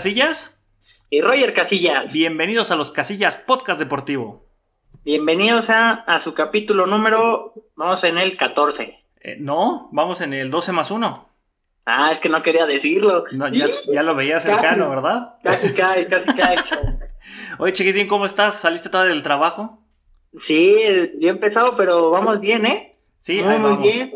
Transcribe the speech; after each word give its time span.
Casillas. 0.00 0.66
Y 1.10 1.20
Roger 1.20 1.52
Casillas. 1.52 2.10
Bienvenidos 2.10 2.70
a 2.70 2.76
los 2.76 2.90
Casillas 2.90 3.36
Podcast 3.36 3.78
Deportivo. 3.78 4.46
Bienvenidos 5.04 5.66
a, 5.68 6.22
su 6.24 6.32
capítulo 6.32 6.86
número, 6.86 7.52
vamos 7.76 8.02
en 8.04 8.16
el 8.16 8.34
14. 8.38 8.98
Eh, 9.20 9.36
no, 9.38 9.90
vamos 9.92 10.22
en 10.22 10.32
el 10.32 10.50
12 10.50 10.72
más 10.72 10.90
1. 10.90 11.28
Ah, 11.84 12.12
es 12.14 12.20
que 12.22 12.30
no 12.30 12.42
quería 12.42 12.64
decirlo. 12.64 13.24
ya, 13.92 14.02
lo 14.02 14.14
veía 14.14 14.40
cercano, 14.40 14.88
¿verdad? 14.88 15.34
Casi 15.42 15.76
cae, 15.76 16.06
casi 16.06 16.34
cae. 16.34 16.56
Oye, 17.58 17.74
chiquitín, 17.74 18.08
¿cómo 18.08 18.24
estás? 18.24 18.58
¿Saliste 18.58 18.88
todavía 18.88 19.12
del 19.12 19.22
trabajo? 19.22 19.80
Sí, 20.46 20.76
bien 21.16 21.34
empezado, 21.34 21.74
pero 21.76 22.10
vamos 22.10 22.40
bien, 22.40 22.64
¿eh? 22.64 22.96
Sí, 23.18 23.42
muy, 23.42 23.58
muy 23.58 23.76
bien. 23.82 24.12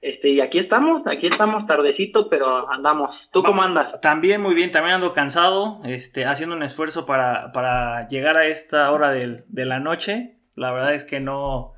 Este, 0.00 0.30
y 0.30 0.40
aquí 0.40 0.58
estamos, 0.58 1.02
aquí 1.06 1.26
estamos 1.26 1.66
tardecito, 1.66 2.28
pero 2.30 2.70
andamos. 2.70 3.10
¿Tú 3.32 3.42
cómo 3.42 3.62
andas? 3.62 4.00
También 4.00 4.40
muy 4.40 4.54
bien, 4.54 4.70
también 4.70 4.94
ando 4.94 5.12
cansado, 5.12 5.80
este, 5.84 6.24
haciendo 6.24 6.56
un 6.56 6.62
esfuerzo 6.62 7.04
para, 7.04 7.52
para 7.52 8.06
llegar 8.06 8.38
a 8.38 8.46
esta 8.46 8.90
hora 8.90 9.10
de, 9.10 9.44
la 9.52 9.78
noche. 9.78 10.36
La 10.54 10.72
verdad 10.72 10.94
es 10.94 11.04
que 11.04 11.20
no... 11.20 11.74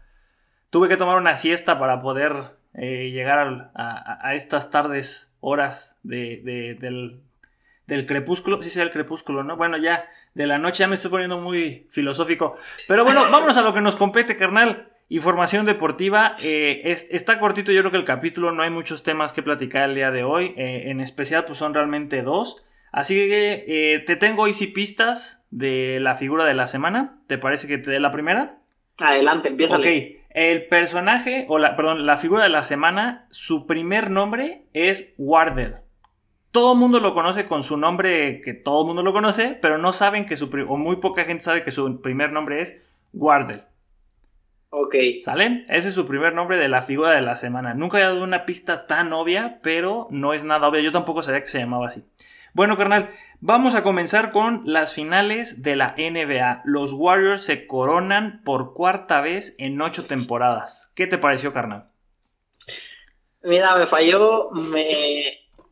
Tuve 0.70 0.88
que 0.88 0.96
tomar 0.96 1.18
una 1.18 1.36
siesta 1.36 1.78
para 1.78 1.98
poder 1.98 2.32
eh, 2.74 3.10
llegar 3.10 3.72
a, 3.74 4.34
estas 4.34 4.70
tardes, 4.70 5.36
horas 5.40 5.98
de, 6.02 6.76
del, 6.80 7.20
del 7.86 8.06
crepúsculo. 8.06 8.62
Sí, 8.62 8.70
sí, 8.70 8.80
el 8.80 8.90
crepúsculo, 8.90 9.42
¿no? 9.42 9.56
Bueno, 9.56 9.76
ya 9.76 10.06
de 10.34 10.46
la 10.46 10.58
noche 10.58 10.80
ya 10.80 10.88
me 10.88 10.94
estoy 10.94 11.10
poniendo 11.10 11.38
muy 11.38 11.86
filosófico. 11.90 12.54
Pero 12.88 13.04
bueno, 13.04 13.22
vámonos 13.30 13.56
a 13.56 13.62
lo 13.62 13.74
que 13.74 13.80
nos 13.80 13.96
compete, 13.96 14.36
carnal. 14.36 14.91
Información 15.12 15.66
deportiva. 15.66 16.36
Eh, 16.40 16.80
está 16.86 17.38
cortito, 17.38 17.70
yo 17.70 17.82
creo 17.82 17.90
que 17.90 17.98
el 17.98 18.04
capítulo 18.04 18.50
no 18.50 18.62
hay 18.62 18.70
muchos 18.70 19.02
temas 19.02 19.34
que 19.34 19.42
platicar 19.42 19.86
el 19.86 19.94
día 19.94 20.10
de 20.10 20.24
hoy. 20.24 20.54
Eh, 20.56 20.84
en 20.86 21.00
especial, 21.02 21.44
pues 21.44 21.58
son 21.58 21.74
realmente 21.74 22.22
dos. 22.22 22.66
Así 22.92 23.16
que 23.16 23.62
eh, 23.66 23.98
te 24.06 24.16
tengo 24.16 24.44
hoy 24.44 24.54
sí 24.54 24.68
pistas 24.68 25.46
de 25.50 26.00
la 26.00 26.14
figura 26.14 26.46
de 26.46 26.54
la 26.54 26.66
semana. 26.66 27.20
¿Te 27.26 27.36
parece 27.36 27.68
que 27.68 27.76
te 27.76 27.90
dé 27.90 28.00
la 28.00 28.10
primera? 28.10 28.60
Adelante, 28.96 29.48
empieza. 29.48 29.76
Ok, 29.76 29.84
el 30.30 30.66
personaje, 30.68 31.44
o 31.50 31.58
la, 31.58 31.76
perdón, 31.76 32.06
la 32.06 32.16
figura 32.16 32.44
de 32.44 32.48
la 32.48 32.62
semana, 32.62 33.26
su 33.28 33.66
primer 33.66 34.10
nombre 34.10 34.62
es 34.72 35.12
Wardell. 35.18 35.74
Todo 36.52 36.72
el 36.72 36.78
mundo 36.78 37.00
lo 37.00 37.12
conoce 37.12 37.44
con 37.44 37.62
su 37.62 37.76
nombre, 37.76 38.40
que 38.40 38.54
todo 38.54 38.80
el 38.80 38.86
mundo 38.86 39.02
lo 39.02 39.12
conoce, 39.12 39.58
pero 39.60 39.76
no 39.76 39.92
saben 39.92 40.24
que 40.24 40.38
su, 40.38 40.48
o 40.68 40.78
muy 40.78 40.96
poca 40.96 41.24
gente 41.24 41.44
sabe 41.44 41.64
que 41.64 41.70
su 41.70 42.00
primer 42.00 42.32
nombre 42.32 42.62
es 42.62 42.82
Wardell. 43.12 43.64
Ok. 44.74 44.94
¿Sale? 45.20 45.66
Ese 45.68 45.88
es 45.88 45.94
su 45.94 46.06
primer 46.06 46.34
nombre 46.34 46.56
de 46.56 46.66
la 46.66 46.80
figura 46.80 47.10
de 47.10 47.20
la 47.20 47.36
semana. 47.36 47.74
Nunca 47.74 47.98
he 47.98 48.02
dado 48.02 48.24
una 48.24 48.46
pista 48.46 48.86
tan 48.86 49.12
obvia, 49.12 49.58
pero 49.62 50.06
no 50.10 50.32
es 50.32 50.44
nada 50.44 50.66
obvia. 50.66 50.80
Yo 50.80 50.92
tampoco 50.92 51.20
sabía 51.20 51.42
que 51.42 51.48
se 51.48 51.58
llamaba 51.58 51.88
así. 51.88 52.02
Bueno, 52.54 52.78
carnal, 52.78 53.10
vamos 53.40 53.74
a 53.74 53.82
comenzar 53.82 54.32
con 54.32 54.62
las 54.64 54.94
finales 54.94 55.62
de 55.62 55.76
la 55.76 55.94
NBA. 55.98 56.62
Los 56.64 56.94
Warriors 56.94 57.42
se 57.42 57.66
coronan 57.66 58.40
por 58.44 58.72
cuarta 58.72 59.20
vez 59.20 59.54
en 59.58 59.78
ocho 59.82 60.06
temporadas. 60.06 60.90
¿Qué 60.96 61.06
te 61.06 61.18
pareció, 61.18 61.52
carnal? 61.52 61.88
Mira, 63.42 63.76
me 63.76 63.88
falló 63.88 64.52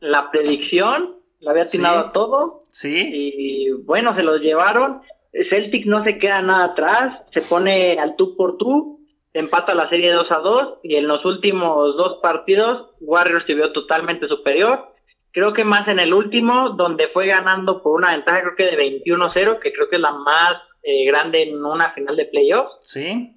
la 0.00 0.30
predicción, 0.30 1.16
la 1.38 1.52
había 1.52 1.62
atinado 1.62 2.00
a 2.00 2.12
todo. 2.12 2.64
Sí. 2.68 3.10
Y 3.14 3.70
bueno, 3.70 4.14
se 4.14 4.22
los 4.22 4.42
llevaron. 4.42 5.00
Celtic 5.48 5.86
no 5.86 6.02
se 6.04 6.18
queda 6.18 6.42
nada 6.42 6.66
atrás, 6.66 7.22
se 7.32 7.40
pone 7.42 7.98
al 7.98 8.16
tú 8.16 8.36
por 8.36 8.56
tú, 8.56 9.00
empata 9.32 9.74
la 9.74 9.88
serie 9.88 10.12
2 10.12 10.30
a 10.30 10.38
2 10.38 10.78
y 10.82 10.96
en 10.96 11.06
los 11.06 11.24
últimos 11.24 11.96
dos 11.96 12.18
partidos 12.20 12.90
Warriors 13.00 13.46
se 13.46 13.54
vio 13.54 13.72
totalmente 13.72 14.26
superior. 14.26 14.86
Creo 15.32 15.52
que 15.52 15.62
más 15.62 15.86
en 15.86 16.00
el 16.00 16.12
último, 16.12 16.70
donde 16.70 17.08
fue 17.08 17.28
ganando 17.28 17.82
por 17.82 17.96
una 17.96 18.12
ventaja 18.12 18.40
creo 18.40 18.56
que 18.56 18.76
de 18.76 19.02
21-0, 19.04 19.60
que 19.60 19.72
creo 19.72 19.88
que 19.88 19.96
es 19.96 20.02
la 20.02 20.12
más 20.12 20.56
eh, 20.82 21.04
grande 21.06 21.44
en 21.44 21.64
una 21.64 21.92
final 21.92 22.16
de 22.16 22.24
playoffs. 22.24 22.76
Sí. 22.80 23.36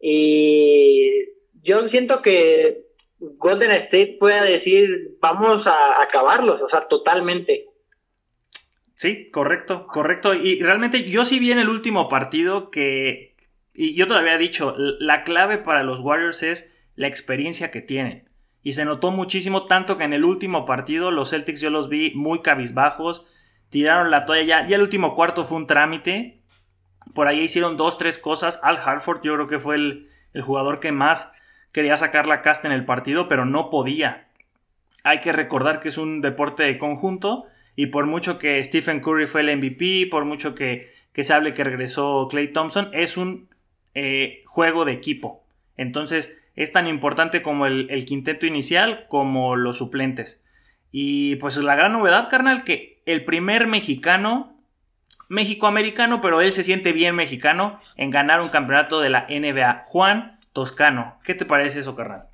Y 0.00 1.12
yo 1.62 1.88
siento 1.90 2.22
que 2.22 2.88
Golden 3.20 3.70
State 3.72 4.16
puede 4.18 4.58
decir, 4.58 4.88
vamos 5.20 5.64
a 5.66 6.02
acabarlos, 6.02 6.60
o 6.60 6.68
sea, 6.68 6.88
totalmente. 6.88 7.66
Sí, 8.98 9.30
correcto, 9.30 9.86
correcto. 9.86 10.34
Y 10.34 10.60
realmente 10.60 11.04
yo 11.04 11.24
sí 11.24 11.38
vi 11.38 11.52
en 11.52 11.60
el 11.60 11.68
último 11.68 12.08
partido 12.08 12.70
que, 12.70 13.36
y 13.72 13.94
yo 13.94 14.08
todavía 14.08 14.34
he 14.34 14.38
dicho, 14.38 14.74
la 14.76 15.22
clave 15.22 15.58
para 15.58 15.84
los 15.84 16.00
Warriors 16.00 16.42
es 16.42 16.76
la 16.96 17.06
experiencia 17.06 17.70
que 17.70 17.80
tienen. 17.80 18.28
Y 18.64 18.72
se 18.72 18.84
notó 18.84 19.12
muchísimo, 19.12 19.66
tanto 19.66 19.98
que 19.98 20.04
en 20.04 20.12
el 20.12 20.24
último 20.24 20.66
partido 20.66 21.12
los 21.12 21.30
Celtics 21.30 21.60
yo 21.60 21.70
los 21.70 21.88
vi 21.88 22.12
muy 22.16 22.42
cabizbajos, 22.42 23.24
tiraron 23.70 24.10
la 24.10 24.26
toalla 24.26 24.62
ya, 24.62 24.66
ya 24.66 24.74
el 24.74 24.82
último 24.82 25.14
cuarto 25.14 25.44
fue 25.44 25.58
un 25.58 25.68
trámite. 25.68 26.40
Por 27.14 27.28
ahí 27.28 27.38
hicieron 27.38 27.76
dos, 27.76 27.98
tres 27.98 28.18
cosas. 28.18 28.58
Al 28.64 28.78
Hartford 28.78 29.20
yo 29.22 29.34
creo 29.34 29.46
que 29.46 29.60
fue 29.60 29.76
el, 29.76 30.10
el 30.32 30.42
jugador 30.42 30.80
que 30.80 30.90
más 30.90 31.32
quería 31.70 31.96
sacar 31.96 32.26
la 32.26 32.42
casta 32.42 32.66
en 32.66 32.74
el 32.74 32.84
partido, 32.84 33.28
pero 33.28 33.44
no 33.44 33.70
podía. 33.70 34.26
Hay 35.04 35.20
que 35.20 35.30
recordar 35.30 35.78
que 35.78 35.88
es 35.88 35.98
un 35.98 36.20
deporte 36.20 36.64
de 36.64 36.78
conjunto 36.78 37.46
y 37.78 37.86
por 37.86 38.06
mucho 38.06 38.40
que 38.40 38.60
Stephen 38.64 38.98
Curry 38.98 39.28
fue 39.28 39.42
el 39.42 39.56
MVP, 39.56 40.08
por 40.10 40.24
mucho 40.24 40.52
que, 40.52 40.90
se 41.14 41.32
hable 41.32 41.54
que 41.54 41.62
regresó 41.62 42.26
Clay 42.28 42.48
Thompson, 42.48 42.90
es 42.92 43.16
un 43.16 43.50
eh, 43.94 44.42
juego 44.46 44.84
de 44.84 44.90
equipo. 44.90 45.44
Entonces 45.76 46.36
es 46.56 46.72
tan 46.72 46.88
importante 46.88 47.40
como 47.40 47.66
el, 47.66 48.04
quinteto 48.04 48.46
inicial 48.46 49.06
como 49.06 49.54
los 49.54 49.78
suplentes. 49.78 50.44
Y 50.90 51.36
pues 51.36 51.56
la 51.58 51.76
gran 51.76 51.92
novedad, 51.92 52.28
carnal, 52.28 52.64
que 52.64 53.00
el 53.06 53.24
primer 53.24 53.68
mexicano, 53.68 54.56
México-americano, 55.28 56.20
pero 56.20 56.40
él 56.40 56.50
se 56.50 56.64
siente 56.64 56.92
bien 56.92 57.14
mexicano 57.14 57.78
en 57.94 58.10
ganar 58.10 58.40
un 58.40 58.48
campeonato 58.48 59.00
de 59.00 59.10
la 59.10 59.28
NBA. 59.30 59.84
Juan 59.86 60.40
Toscano, 60.52 61.20
¿qué 61.22 61.36
te 61.36 61.44
parece 61.44 61.78
eso, 61.78 61.94
carnal? 61.94 62.24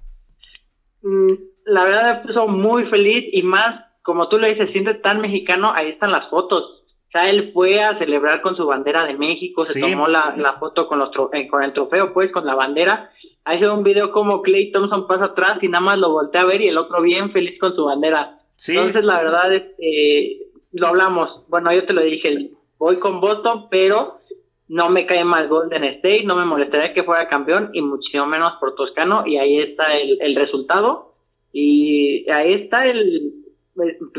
Mm, 1.03 1.35
la 1.67 1.85
verdad 1.85 2.15
me 2.15 2.27
puso 2.29 2.49
muy 2.49 2.87
feliz 2.87 3.27
y 3.31 3.43
más 3.43 3.94
como 4.05 4.29
tú 4.29 4.39
le 4.39 4.51
dices, 4.51 4.71
siente 4.71 4.95
tan 4.95 5.23
mexicano, 5.23 5.73
ahí 5.73 5.89
están 5.89 6.13
las 6.13 6.29
fotos. 6.29 6.63
O 6.63 7.11
sea, 7.11 7.31
él 7.31 7.53
fue 7.55 7.83
a 7.83 7.99
celebrar 7.99 8.43
con 8.43 8.55
su 8.55 8.67
bandera 8.67 9.07
de 9.07 9.15
México, 9.15 9.65
se 9.65 9.81
tomó 9.81 10.09
la, 10.09 10.35
la, 10.37 10.59
foto 10.59 10.87
con, 10.87 10.99
los 10.99 11.11
eh, 11.33 11.49
con 11.49 11.63
el 11.63 11.73
trofeo, 11.73 12.13
pues, 12.13 12.31
con 12.31 12.45
la 12.45 12.55
bandera. 12.55 13.11
Ahí 13.47 13.59
se 13.59 13.65
ve 13.65 13.73
un 13.73 13.83
video 13.83 14.13
como 14.13 14.43
Clay 14.43 14.71
Thompson 14.73 15.07
pasa 15.07 15.27
atrás 15.27 15.59
y 15.63 15.69
nada 15.69 15.83
más 15.83 15.99
lo 15.99 16.11
voltea 16.11 16.43
a 16.43 16.45
ver 16.45 16.61
y 16.61 16.69
el 16.69 16.77
otro 16.77 17.01
bien 17.01 17.33
feliz 17.33 17.59
con 17.59 17.75
su 17.75 17.87
bandera. 17.87 18.41
Entonces, 18.69 19.03
la 19.05 19.23
verdad, 19.23 19.53
eh, 19.55 20.39
lo 20.73 20.89
hablamos. 20.89 21.49
Bueno, 21.49 21.73
yo 21.73 21.87
te 21.87 21.95
lo 21.95 22.03
dije, 22.03 22.51
voy 22.79 22.99
con 22.99 23.23
Boston, 23.23 23.69
pero 23.71 24.19
no 24.69 24.91
me 24.91 25.07
cae 25.07 25.25
mal 25.25 25.49
Golden 25.49 25.85
State, 25.85 26.25
no 26.25 26.37
me 26.37 26.45
molestaría 26.45 26.93
que 26.93 27.05
fuera 27.05 27.29
campeón 27.29 27.71
y 27.73 27.81
muchísimo 27.81 28.27
menos 28.27 28.53
por 28.61 28.75
Toscano 28.75 29.27
y 29.27 29.39
ahí 29.39 29.61
está 29.61 29.97
el, 29.97 30.21
el 30.21 30.37
resultado 30.37 31.15
y 31.53 32.29
ahí 32.29 32.53
está 32.55 32.87
el, 32.87 33.44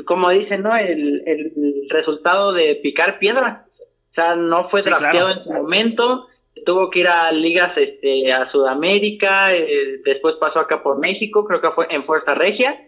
como 0.06 0.30
dicen, 0.30 0.64
¿no? 0.64 0.76
El, 0.76 1.24
el 1.26 1.54
resultado 1.90 2.54
de 2.54 2.76
picar 2.82 3.20
piedra. 3.20 3.66
O 4.12 4.14
sea, 4.14 4.36
no 4.36 4.70
fue 4.70 4.82
drafteado 4.82 5.30
en 5.30 5.44
su 5.44 5.52
momento, 5.52 6.28
tuvo 6.66 6.90
que 6.90 7.00
ir 7.00 7.08
a 7.08 7.32
ligas 7.32 7.78
este, 7.78 8.32
a 8.32 8.50
Sudamérica, 8.50 9.54
eh, 9.54 10.00
después 10.06 10.36
pasó 10.40 10.60
acá 10.60 10.82
por 10.82 11.00
México, 11.00 11.46
creo 11.46 11.60
que 11.60 11.72
fue 11.72 11.88
en 11.90 12.06
Fuerza 12.06 12.34
Regia, 12.34 12.80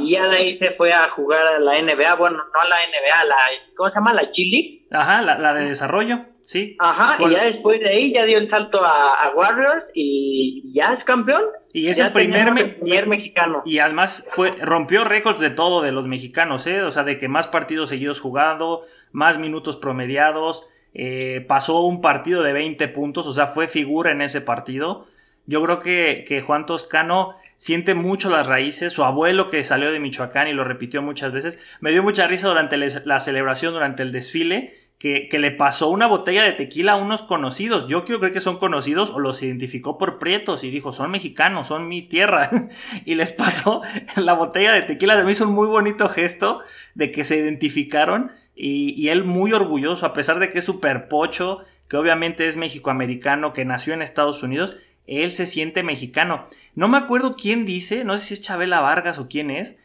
y 0.00 0.12
ya 0.12 0.26
de 0.26 0.36
ahí 0.36 0.58
se 0.58 0.70
fue 0.72 0.92
a 0.92 1.10
jugar 1.10 1.46
a 1.46 1.58
la 1.58 1.82
NBA, 1.82 2.14
bueno, 2.14 2.38
no 2.38 2.60
a 2.60 2.68
la 2.68 2.76
NBA, 2.76 3.24
la, 3.24 3.36
¿cómo 3.76 3.90
se 3.90 3.94
llama? 3.96 4.14
La 4.14 4.32
Chile. 4.32 4.82
Ajá, 4.90 5.20
la, 5.20 5.52
de 5.52 5.68
desarrollo, 5.68 6.20
sí. 6.42 6.74
Ajá, 6.78 7.16
y 7.18 7.30
ya 7.30 7.44
después 7.44 7.78
de 7.80 7.90
ahí 7.90 8.12
ya 8.14 8.24
dio 8.24 8.38
el 8.38 8.48
salto 8.48 8.78
a, 8.82 9.30
Warriors 9.34 9.84
y 9.94 10.72
ya 10.72 10.94
es 10.94 11.04
campeón. 11.04 11.42
Y 11.74 11.88
es 11.88 11.98
el 12.00 12.12
primer, 12.12 13.06
mexicano. 13.06 13.62
Y 13.66 13.78
además 13.78 14.26
fue 14.30 14.54
rompió 14.62 15.04
récords 15.04 15.40
de 15.40 15.50
todo 15.50 15.82
de 15.82 15.92
los 15.92 16.06
mexicanos, 16.06 16.66
¿eh? 16.66 16.82
O 16.82 16.90
sea, 16.90 17.04
de 17.04 17.18
que 17.18 17.28
más 17.28 17.46
partidos 17.46 17.90
seguidos 17.90 18.20
jugando, 18.20 18.84
más 19.12 19.38
minutos 19.38 19.76
promediados, 19.76 20.66
eh, 20.94 21.44
pasó 21.46 21.82
un 21.82 22.00
partido 22.00 22.42
de 22.42 22.54
20 22.54 22.88
puntos, 22.88 23.26
o 23.26 23.32
sea, 23.34 23.48
fue 23.48 23.68
figura 23.68 24.12
en 24.12 24.22
ese 24.22 24.40
partido. 24.40 25.06
Yo 25.44 25.62
creo 25.62 25.78
que, 25.78 26.24
que 26.26 26.40
Juan 26.40 26.66
Toscano 26.66 27.36
siente 27.58 27.94
mucho 27.94 28.30
las 28.30 28.46
raíces. 28.46 28.94
Su 28.94 29.04
abuelo 29.04 29.50
que 29.50 29.62
salió 29.62 29.92
de 29.92 30.00
Michoacán 30.00 30.48
y 30.48 30.54
lo 30.54 30.64
repitió 30.64 31.02
muchas 31.02 31.32
veces, 31.32 31.58
me 31.80 31.90
dio 31.90 32.02
mucha 32.02 32.26
risa 32.26 32.48
durante 32.48 32.78
la 32.78 33.20
celebración, 33.20 33.74
durante 33.74 34.02
el 34.02 34.12
desfile, 34.12 34.88
que, 34.98 35.28
le 35.38 35.50
pasó 35.50 35.90
una 35.90 36.06
botella 36.06 36.42
de 36.42 36.52
tequila 36.52 36.92
a 36.92 36.96
unos 36.96 37.22
conocidos. 37.22 37.86
Yo 37.86 38.04
quiero 38.04 38.18
creer 38.18 38.32
que 38.32 38.40
son 38.40 38.58
conocidos 38.58 39.10
o 39.10 39.18
los 39.18 39.42
identificó 39.42 39.98
por 39.98 40.18
prietos 40.18 40.64
y 40.64 40.70
dijo, 40.70 40.92
son 40.92 41.10
mexicanos, 41.10 41.68
son 41.68 41.86
mi 41.86 42.02
tierra. 42.02 42.50
y 43.04 43.14
les 43.14 43.32
pasó 43.32 43.82
la 44.16 44.32
botella 44.32 44.72
de 44.72 44.82
tequila. 44.82 45.22
Me 45.22 45.32
hizo 45.32 45.46
un 45.46 45.54
muy 45.54 45.68
bonito 45.68 46.08
gesto 46.08 46.60
de 46.94 47.10
que 47.10 47.24
se 47.24 47.36
identificaron 47.36 48.32
y, 48.54 49.08
él 49.08 49.22
muy 49.22 49.52
orgulloso, 49.52 50.04
a 50.04 50.12
pesar 50.12 50.40
de 50.40 50.50
que 50.50 50.58
es 50.58 50.64
súper 50.64 51.06
pocho, 51.06 51.60
que 51.88 51.96
obviamente 51.96 52.48
es 52.48 52.56
mexicoamericano, 52.56 53.52
que 53.52 53.64
nació 53.64 53.94
en 53.94 54.02
Estados 54.02 54.42
Unidos 54.42 54.76
él 55.08 55.32
se 55.32 55.46
siente 55.46 55.82
mexicano. 55.82 56.46
No 56.74 56.86
me 56.86 56.98
acuerdo 56.98 57.34
quién 57.34 57.64
dice, 57.64 58.04
no 58.04 58.16
sé 58.18 58.26
si 58.26 58.34
es 58.34 58.42
Chabela 58.42 58.80
Vargas 58.80 59.18
o 59.18 59.28
quién 59.28 59.50
es. 59.50 59.76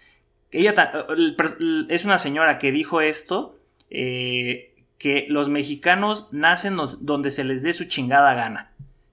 Ella 0.51 0.75
es 1.89 2.05
una 2.05 2.19
señora 2.19 2.59
que 2.59 2.71
dijo 2.71 3.01
esto. 3.01 3.57
eh, 3.89 4.69
que 5.03 5.25
los 5.27 5.49
mexicanos 5.49 6.29
nacen 6.31 6.77
donde 7.01 7.29
se 7.29 7.43
les 7.43 7.61
dé 7.61 7.73
su 7.73 7.83
chingada 7.83 8.33
gana. 8.35 8.71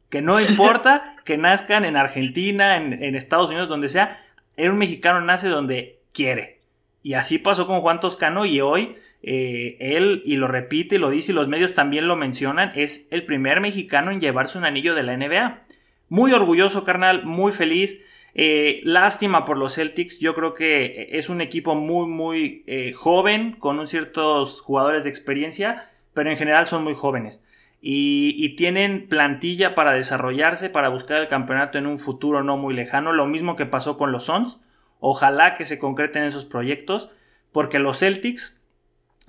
Que 0.08 0.22
no 0.22 0.38
importa 0.48 1.16
que 1.24 1.36
nazcan 1.36 1.84
en 1.84 1.96
Argentina, 1.96 2.76
en, 2.76 3.16
Estados 3.16 3.50
Unidos, 3.50 3.68
donde 3.68 3.88
sea, 3.88 4.24
un 4.56 4.78
mexicano 4.78 5.20
nace 5.20 5.48
donde 5.48 5.98
quiere. 6.12 6.60
Y 7.02 7.14
así 7.14 7.38
pasó 7.38 7.66
con 7.66 7.80
Juan 7.80 7.98
Toscano 7.98 8.46
y 8.46 8.60
hoy 8.60 8.98
eh, 9.24 9.78
él, 9.80 10.22
y 10.24 10.36
lo 10.36 10.46
repite, 10.46 11.00
lo 11.00 11.10
dice 11.10 11.32
y 11.32 11.34
los 11.34 11.48
medios 11.48 11.74
también 11.74 12.06
lo 12.06 12.14
mencionan, 12.14 12.70
es 12.76 13.08
el 13.10 13.24
primer 13.24 13.60
mexicano 13.60 14.12
en 14.12 14.20
llevarse 14.20 14.58
un 14.58 14.66
anillo 14.66 14.94
de 14.94 15.02
la 15.02 15.16
NBA. 15.16 15.62
Muy 16.10 16.32
orgulloso, 16.32 16.82
carnal, 16.82 17.24
muy 17.24 17.52
feliz. 17.52 18.02
Eh, 18.34 18.80
lástima 18.82 19.44
por 19.44 19.56
los 19.56 19.76
Celtics, 19.76 20.18
yo 20.18 20.34
creo 20.34 20.54
que 20.54 21.08
es 21.12 21.28
un 21.28 21.40
equipo 21.40 21.76
muy, 21.76 22.08
muy 22.08 22.64
eh, 22.66 22.92
joven, 22.92 23.52
con 23.52 23.86
ciertos 23.86 24.60
jugadores 24.60 25.04
de 25.04 25.10
experiencia, 25.10 25.88
pero 26.12 26.28
en 26.28 26.36
general 26.36 26.66
son 26.66 26.82
muy 26.82 26.94
jóvenes. 26.94 27.44
Y, 27.80 28.56
tienen 28.56 29.08
plantilla 29.08 29.76
para 29.76 29.92
desarrollarse, 29.92 30.68
para 30.68 30.88
buscar 30.88 31.20
el 31.20 31.28
campeonato 31.28 31.78
en 31.78 31.86
un 31.86 31.96
futuro 31.96 32.42
no 32.42 32.56
muy 32.56 32.74
lejano, 32.74 33.12
lo 33.12 33.26
mismo 33.26 33.54
que 33.54 33.64
pasó 33.64 33.96
con 33.96 34.10
los 34.10 34.24
Suns. 34.24 34.58
Ojalá 34.98 35.56
que 35.56 35.64
se 35.64 35.78
concreten 35.78 36.24
esos 36.24 36.44
proyectos, 36.44 37.10
porque 37.52 37.78
los 37.78 38.00
Celtics, 38.00 38.62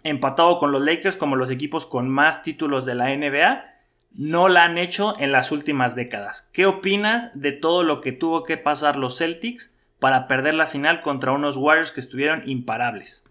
empatado 0.04 0.58
con 0.58 0.72
los 0.72 0.84
Lakers 0.84 1.16
como 1.16 1.36
los 1.36 1.52
equipos 1.52 1.86
con 1.86 2.10
más 2.10 2.42
títulos 2.42 2.86
de 2.88 2.96
la 2.96 3.16
NBA, 3.16 3.71
no 4.16 4.50
la 4.50 4.66
han 4.66 4.78
hecho 4.78 5.16
en 5.20 5.32
las 5.32 5.52
últimas 5.52 5.96
décadas. 5.96 6.50
¿Qué 6.54 6.66
opinas 6.66 7.40
de 7.40 7.52
todo 7.52 7.84
lo 7.84 8.02
que 8.02 8.12
tuvo 8.12 8.44
que 8.44 8.58
pasar 8.58 8.98
los 8.98 9.18
Celtics 9.18 9.78
para 10.00 10.28
perder 10.28 10.54
la 10.56 10.66
final 10.66 11.02
contra 11.02 11.32
unos 11.32 11.58
Warriors 11.58 11.92
que 11.92 12.00
estuvieron 12.00 12.42
imparables? 12.46 13.26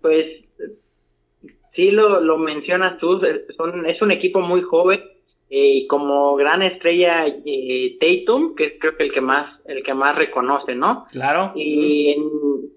Pues 0.00 0.44
sí 1.74 1.90
lo, 1.90 2.20
lo 2.20 2.38
mencionas 2.38 2.98
tú, 2.98 3.20
es 3.24 4.02
un 4.02 4.10
equipo 4.10 4.40
muy 4.40 4.62
joven 4.62 5.00
eh, 5.52 5.78
y 5.78 5.86
como 5.88 6.36
gran 6.36 6.62
estrella 6.62 7.26
eh, 7.26 7.98
Tatum, 7.98 8.54
que 8.54 8.66
es 8.66 8.72
creo 8.78 8.96
que 8.96 9.02
el 9.02 9.12
que 9.12 9.20
más 9.20 9.60
el 9.64 9.82
que 9.82 9.94
más 9.94 10.14
reconoce, 10.14 10.76
¿no? 10.76 11.06
Claro. 11.10 11.50
Y 11.56 12.14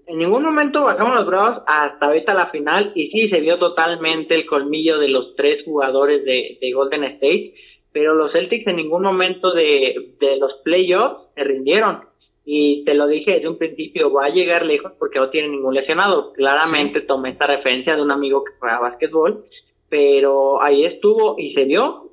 en, 0.08 0.18
ningún 0.18 0.42
momento 0.42 0.82
bajamos 0.82 1.14
los 1.14 1.26
bravos 1.26 1.62
hasta 1.68 2.06
ahorita 2.06 2.34
la 2.34 2.46
final 2.46 2.90
y 2.96 3.10
sí 3.10 3.28
se 3.28 3.38
vio 3.38 3.58
totalmente 3.58 4.34
el 4.34 4.44
colmillo 4.46 4.98
de 4.98 5.06
los 5.06 5.36
tres 5.36 5.64
jugadores 5.64 6.24
de, 6.24 6.58
de 6.60 6.72
Golden 6.72 7.04
State, 7.04 7.54
pero 7.92 8.14
los 8.14 8.32
Celtics 8.32 8.66
en 8.66 8.76
ningún 8.76 9.04
momento 9.04 9.52
de, 9.52 10.14
de 10.18 10.36
los 10.38 10.54
playoffs 10.64 11.32
se 11.36 11.44
rindieron. 11.44 12.00
Y 12.44 12.84
te 12.84 12.94
lo 12.94 13.06
dije 13.06 13.34
desde 13.34 13.48
un 13.48 13.56
principio, 13.56 14.12
va 14.12 14.26
a 14.26 14.30
llegar 14.30 14.66
lejos 14.66 14.92
porque 14.98 15.20
no 15.20 15.30
tiene 15.30 15.48
ningún 15.48 15.74
lesionado. 15.74 16.32
Claramente 16.32 17.02
tomé 17.02 17.30
esta 17.30 17.46
referencia 17.46 17.94
de 17.94 18.02
un 18.02 18.10
amigo 18.10 18.42
que 18.42 18.52
juega 18.58 18.80
básquetbol, 18.80 19.44
pero 19.88 20.60
ahí 20.60 20.84
estuvo 20.84 21.36
y 21.38 21.54
se 21.54 21.64
vio 21.64 22.10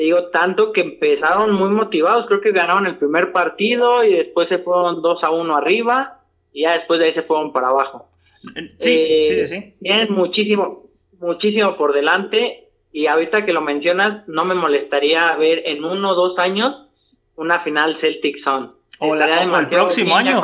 te 0.00 0.04
digo, 0.04 0.28
tanto 0.28 0.72
que 0.72 0.80
empezaron 0.80 1.52
muy 1.52 1.68
motivados, 1.68 2.24
creo 2.26 2.40
que 2.40 2.52
ganaron 2.52 2.86
el 2.86 2.96
primer 2.96 3.32
partido 3.32 4.02
y 4.02 4.14
después 4.14 4.48
se 4.48 4.56
fueron 4.56 5.02
2 5.02 5.22
a 5.22 5.30
1 5.30 5.54
arriba 5.54 6.20
y 6.54 6.62
ya 6.62 6.72
después 6.72 6.98
de 6.98 7.08
ahí 7.08 7.12
se 7.12 7.24
fueron 7.24 7.52
para 7.52 7.68
abajo. 7.68 8.08
Sí, 8.78 9.26
sí, 9.26 9.26
sí, 9.26 9.46
sí. 9.46 9.74
Tienen 9.78 10.10
muchísimo, 10.10 10.84
muchísimo 11.20 11.76
por 11.76 11.92
delante 11.92 12.68
y 12.92 13.08
ahorita 13.08 13.44
que 13.44 13.52
lo 13.52 13.60
mencionas, 13.60 14.26
no 14.26 14.46
me 14.46 14.54
molestaría 14.54 15.36
ver 15.36 15.64
en 15.66 15.84
uno 15.84 16.12
o 16.12 16.14
dos 16.14 16.38
años 16.38 16.74
una 17.36 17.60
final 17.60 17.98
Celtic 18.00 18.42
Sun. 18.42 18.72
O, 19.00 19.14
el 19.14 19.68
próximo 19.68 20.16
año. 20.16 20.40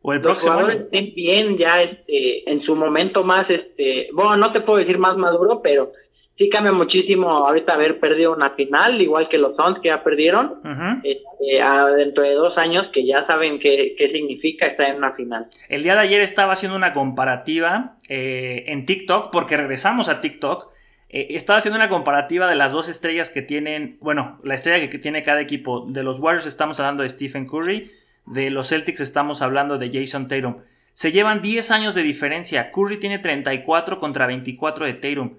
o 0.00 0.12
el 0.14 0.22
próximo 0.22 0.54
año. 0.54 0.70
estén 0.70 1.12
bien 1.14 1.58
ya 1.58 1.82
este, 1.82 2.50
en 2.50 2.62
su 2.62 2.74
momento 2.74 3.24
más, 3.24 3.50
este, 3.50 4.08
bueno, 4.14 4.38
no 4.38 4.52
te 4.52 4.62
puedo 4.62 4.78
decir 4.78 4.96
más 4.96 5.18
maduro, 5.18 5.60
pero 5.62 5.92
sí 6.36 6.50
cambia 6.50 6.72
muchísimo 6.72 7.28
ahorita 7.28 7.72
haber 7.72 7.98
perdido 7.98 8.32
una 8.34 8.50
final, 8.50 9.00
igual 9.00 9.28
que 9.28 9.38
los 9.38 9.56
Suns 9.56 9.78
que 9.82 9.88
ya 9.88 10.02
perdieron, 10.02 10.60
este, 11.02 11.96
dentro 11.96 12.22
de 12.22 12.34
dos 12.34 12.56
años 12.58 12.86
que 12.92 13.06
ya 13.06 13.26
saben 13.26 13.58
qué, 13.58 13.94
qué, 13.96 14.10
significa 14.10 14.66
estar 14.66 14.90
en 14.90 14.96
una 14.96 15.12
final. 15.12 15.46
El 15.68 15.82
día 15.82 15.94
de 15.94 16.00
ayer 16.00 16.20
estaba 16.20 16.52
haciendo 16.52 16.76
una 16.76 16.92
comparativa 16.92 17.96
eh, 18.08 18.64
en 18.68 18.84
TikTok, 18.84 19.30
porque 19.32 19.56
regresamos 19.56 20.08
a 20.08 20.20
TikTok, 20.20 20.68
eh, 21.08 21.28
estaba 21.30 21.58
haciendo 21.58 21.76
una 21.78 21.88
comparativa 21.88 22.48
de 22.48 22.56
las 22.56 22.72
dos 22.72 22.88
estrellas 22.88 23.30
que 23.30 23.42
tienen, 23.42 23.96
bueno, 24.00 24.38
la 24.42 24.54
estrella 24.54 24.90
que 24.90 24.98
tiene 24.98 25.22
cada 25.22 25.40
equipo, 25.40 25.86
de 25.88 26.02
los 26.02 26.18
Warriors 26.20 26.46
estamos 26.46 26.78
hablando 26.80 27.02
de 27.02 27.08
Stephen 27.08 27.46
Curry, 27.46 27.90
de 28.26 28.50
los 28.50 28.68
Celtics 28.68 29.00
estamos 29.00 29.40
hablando 29.40 29.78
de 29.78 29.90
Jason 29.92 30.28
Tatum. 30.28 30.56
Se 30.92 31.12
llevan 31.12 31.42
10 31.42 31.70
años 31.72 31.94
de 31.94 32.02
diferencia. 32.02 32.70
Curry 32.70 32.98
tiene 32.98 33.18
34 33.18 33.98
contra 33.98 34.26
24 34.26 34.86
de 34.86 34.94
Tatum. 34.94 35.36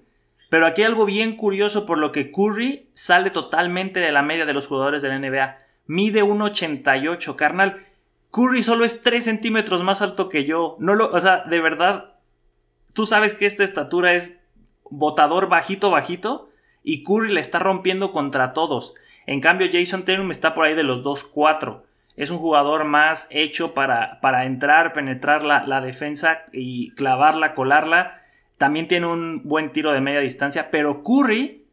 Pero 0.48 0.66
aquí 0.66 0.82
hay 0.82 0.86
algo 0.86 1.04
bien 1.04 1.36
curioso 1.36 1.84
por 1.84 1.98
lo 1.98 2.10
que 2.12 2.30
Curry 2.30 2.88
sale 2.94 3.30
totalmente 3.30 4.00
de 4.00 4.12
la 4.12 4.22
media 4.22 4.46
de 4.46 4.54
los 4.54 4.66
jugadores 4.66 5.02
de 5.02 5.08
la 5.08 5.18
NBA. 5.18 5.58
Mide 5.86 6.22
1,88, 6.22 7.36
carnal. 7.36 7.84
Curry 8.30 8.62
solo 8.62 8.84
es 8.84 9.02
3 9.02 9.24
centímetros 9.24 9.82
más 9.82 10.00
alto 10.00 10.28
que 10.28 10.44
yo. 10.44 10.76
No 10.78 10.94
lo, 10.94 11.10
o 11.10 11.20
sea, 11.20 11.44
de 11.44 11.60
verdad, 11.60 12.14
tú 12.94 13.04
sabes 13.04 13.34
que 13.34 13.46
esta 13.46 13.64
estatura 13.64 14.14
es 14.14 14.38
botador 14.90 15.48
bajito, 15.48 15.90
bajito. 15.90 16.48
Y 16.82 17.04
Curry 17.04 17.32
le 17.32 17.40
está 17.40 17.58
rompiendo 17.58 18.12
contra 18.12 18.54
todos. 18.54 18.94
En 19.26 19.40
cambio, 19.40 19.68
Jason 19.70 20.04
Tatum 20.04 20.30
está 20.30 20.54
por 20.54 20.64
ahí 20.64 20.74
de 20.74 20.84
los 20.84 21.04
2-4. 21.04 21.82
Es 22.16 22.30
un 22.30 22.38
jugador 22.38 22.84
más 22.84 23.28
hecho 23.30 23.74
para, 23.74 24.20
para 24.20 24.46
entrar, 24.46 24.94
penetrar 24.94 25.44
la, 25.44 25.66
la 25.66 25.82
defensa 25.82 26.44
y 26.52 26.92
clavarla, 26.92 27.54
colarla 27.54 28.22
también 28.58 28.88
tiene 28.88 29.06
un 29.06 29.42
buen 29.44 29.72
tiro 29.72 29.92
de 29.92 30.00
media 30.00 30.20
distancia, 30.20 30.70
pero 30.70 31.02
Curry 31.02 31.64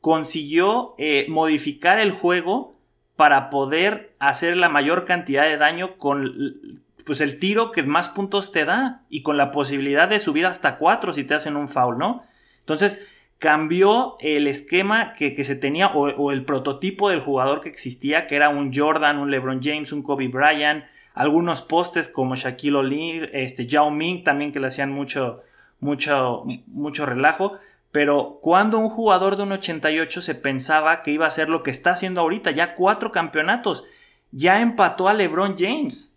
consiguió 0.00 0.94
eh, 0.98 1.26
modificar 1.28 1.98
el 2.00 2.10
juego 2.10 2.76
para 3.16 3.50
poder 3.50 4.14
hacer 4.18 4.56
la 4.56 4.68
mayor 4.68 5.04
cantidad 5.04 5.44
de 5.44 5.56
daño 5.56 5.96
con 5.96 6.82
pues, 7.06 7.20
el 7.20 7.38
tiro 7.38 7.70
que 7.70 7.84
más 7.84 8.08
puntos 8.08 8.50
te 8.50 8.64
da 8.64 9.02
y 9.08 9.22
con 9.22 9.36
la 9.36 9.52
posibilidad 9.52 10.08
de 10.08 10.20
subir 10.20 10.44
hasta 10.44 10.76
4 10.76 11.12
si 11.12 11.24
te 11.24 11.34
hacen 11.34 11.56
un 11.56 11.68
foul, 11.68 11.98
¿no? 11.98 12.24
Entonces 12.58 13.00
cambió 13.38 14.16
el 14.20 14.46
esquema 14.46 15.14
que, 15.14 15.42
se 15.44 15.56
tenía 15.56 15.88
o, 15.88 16.30
el 16.30 16.44
prototipo 16.44 17.08
del 17.08 17.20
jugador 17.20 17.60
que 17.60 17.68
existía, 17.68 18.26
que 18.26 18.36
era 18.36 18.48
un 18.48 18.72
Jordan, 18.72 19.18
un 19.18 19.30
LeBron 19.30 19.60
James, 19.60 19.92
un 19.92 20.02
Kobe 20.02 20.28
Bryant, 20.28 20.84
algunos 21.14 21.60
postes 21.62 22.08
como 22.08 22.36
Shaquille 22.36 22.76
O'Neal, 22.76 23.30
este 23.32 23.66
Yao 23.66 23.90
Ming 23.90 24.22
también 24.22 24.52
que 24.52 24.60
le 24.60 24.68
hacían 24.68 24.92
mucho, 24.92 25.42
mucho, 25.82 26.44
mucho 26.68 27.04
relajo. 27.04 27.58
Pero 27.90 28.38
cuando 28.40 28.78
un 28.78 28.88
jugador 28.88 29.36
de 29.36 29.42
un 29.42 29.52
88 29.52 30.22
se 30.22 30.34
pensaba 30.34 31.02
que 31.02 31.10
iba 31.10 31.26
a 31.26 31.28
hacer 31.28 31.50
lo 31.50 31.62
que 31.62 31.70
está 31.70 31.90
haciendo 31.90 32.22
ahorita, 32.22 32.50
ya 32.52 32.74
cuatro 32.74 33.12
campeonatos, 33.12 33.84
ya 34.30 34.60
empató 34.62 35.08
a 35.08 35.12
LeBron 35.12 35.56
James. 35.58 36.08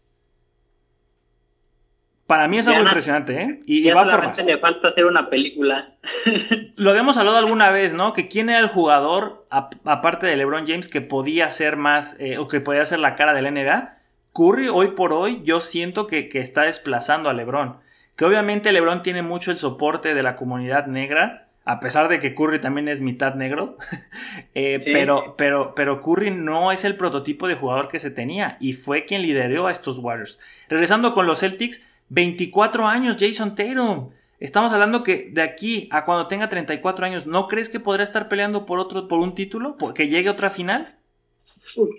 Para 2.28 2.48
mí 2.48 2.58
es 2.58 2.68
algo 2.68 2.82
impresionante, 2.82 3.40
¿eh? 3.40 3.60
Y, 3.66 3.88
va 3.92 4.08
por 4.08 4.24
más. 4.24 4.44
le 4.44 4.58
falta 4.58 4.88
hacer 4.88 5.06
una 5.06 5.30
película. 5.30 5.94
Lo 6.76 6.90
habíamos 6.90 7.18
hablado 7.18 7.38
alguna 7.38 7.70
vez, 7.70 7.94
¿no? 7.94 8.14
Que 8.14 8.28
quién 8.28 8.50
era 8.50 8.60
el 8.60 8.68
jugador, 8.68 9.46
aparte 9.50 10.26
de 10.26 10.36
LeBron 10.36 10.66
James, 10.66 10.90
que 10.90 11.02
podía 11.02 11.50
ser 11.52 11.76
más, 11.76 12.20
eh, 12.20 12.40
o 12.40 12.48
que 12.48 12.62
podía 12.62 12.86
ser 12.86 13.00
la 13.00 13.16
cara 13.16 13.34
del 13.34 13.54
NBA. 13.54 13.98
Curry, 14.34 14.70
hoy 14.70 14.92
por 14.92 15.14
hoy, 15.14 15.42
yo 15.44 15.62
siento 15.62 16.08
que, 16.08 16.28
que 16.28 16.40
está 16.40 16.64
desplazando 16.64 17.30
a 17.30 17.34
LeBron 17.34 17.85
que 18.16 18.26
obviamente 18.26 18.72
LeBron 18.72 19.04
tiene 19.04 19.22
mucho 19.22 19.52
el 19.52 19.58
soporte 19.58 20.14
de 20.14 20.24
la 20.24 20.36
comunidad 20.36 20.88
negra, 20.88 21.50
a 21.66 21.80
pesar 21.80 22.08
de 22.08 22.20
que 22.20 22.36
Curry 22.36 22.62
también 22.62 22.88
es 22.88 23.02
mitad 23.02 23.36
negro, 23.36 23.78
eh, 24.54 24.82
pero, 24.92 25.36
pero, 25.38 25.74
pero 25.76 26.02
Curry 26.02 26.32
no 26.32 26.72
es 26.72 26.86
el 26.86 26.96
prototipo 26.96 27.48
de 27.48 27.56
jugador 27.56 27.88
que 27.88 28.00
se 28.00 28.12
tenía 28.12 28.58
y 28.60 28.74
fue 28.74 29.06
quien 29.06 29.22
lideró 29.22 29.68
a 29.68 29.72
estos 29.72 29.98
Warriors. 29.98 30.40
Regresando 30.70 31.12
con 31.12 31.26
los 31.26 31.40
Celtics, 31.40 31.86
24 32.10 32.88
años 32.88 33.18
Jason 33.20 33.56
Tatum. 33.56 34.12
Estamos 34.40 34.74
hablando 34.74 35.02
que 35.02 35.30
de 35.32 35.42
aquí 35.42 35.88
a 35.92 36.06
cuando 36.06 36.28
tenga 36.28 36.50
34 36.50 37.06
años, 37.06 37.26
¿no 37.26 37.48
crees 37.48 37.70
que 37.70 37.80
podrá 37.80 38.04
estar 38.04 38.28
peleando 38.30 38.66
por 38.66 38.80
otro, 38.80 39.08
por 39.08 39.20
un 39.20 39.34
título? 39.34 39.76
¿Que 39.96 40.08
llegue 40.08 40.30
a 40.30 40.34
otra 40.34 40.50
final? 40.50 40.96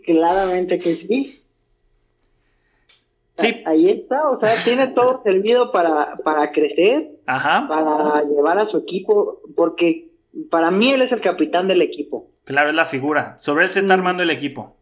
Claramente 0.04 0.78
que 0.78 0.94
sí. 0.94 1.45
Sí. 3.36 3.62
Ahí 3.66 3.84
está, 3.90 4.30
o 4.30 4.40
sea, 4.40 4.54
tiene 4.64 4.88
todo 4.88 5.22
servido 5.24 5.70
para, 5.70 6.16
para 6.24 6.50
crecer, 6.52 7.10
para 7.24 8.22
llevar 8.22 8.58
a 8.58 8.66
su 8.68 8.78
equipo, 8.78 9.40
porque 9.54 10.08
para 10.50 10.70
mí 10.70 10.92
él 10.92 11.02
es 11.02 11.12
el 11.12 11.20
capitán 11.20 11.68
del 11.68 11.82
equipo. 11.82 12.28
Claro, 12.44 12.70
es 12.70 12.76
la 12.76 12.86
figura. 12.86 13.36
Sobre 13.40 13.64
él 13.64 13.70
se 13.70 13.80
está 13.80 13.96
mm. 13.96 13.98
armando 13.98 14.22
el 14.22 14.30
equipo. 14.30 14.76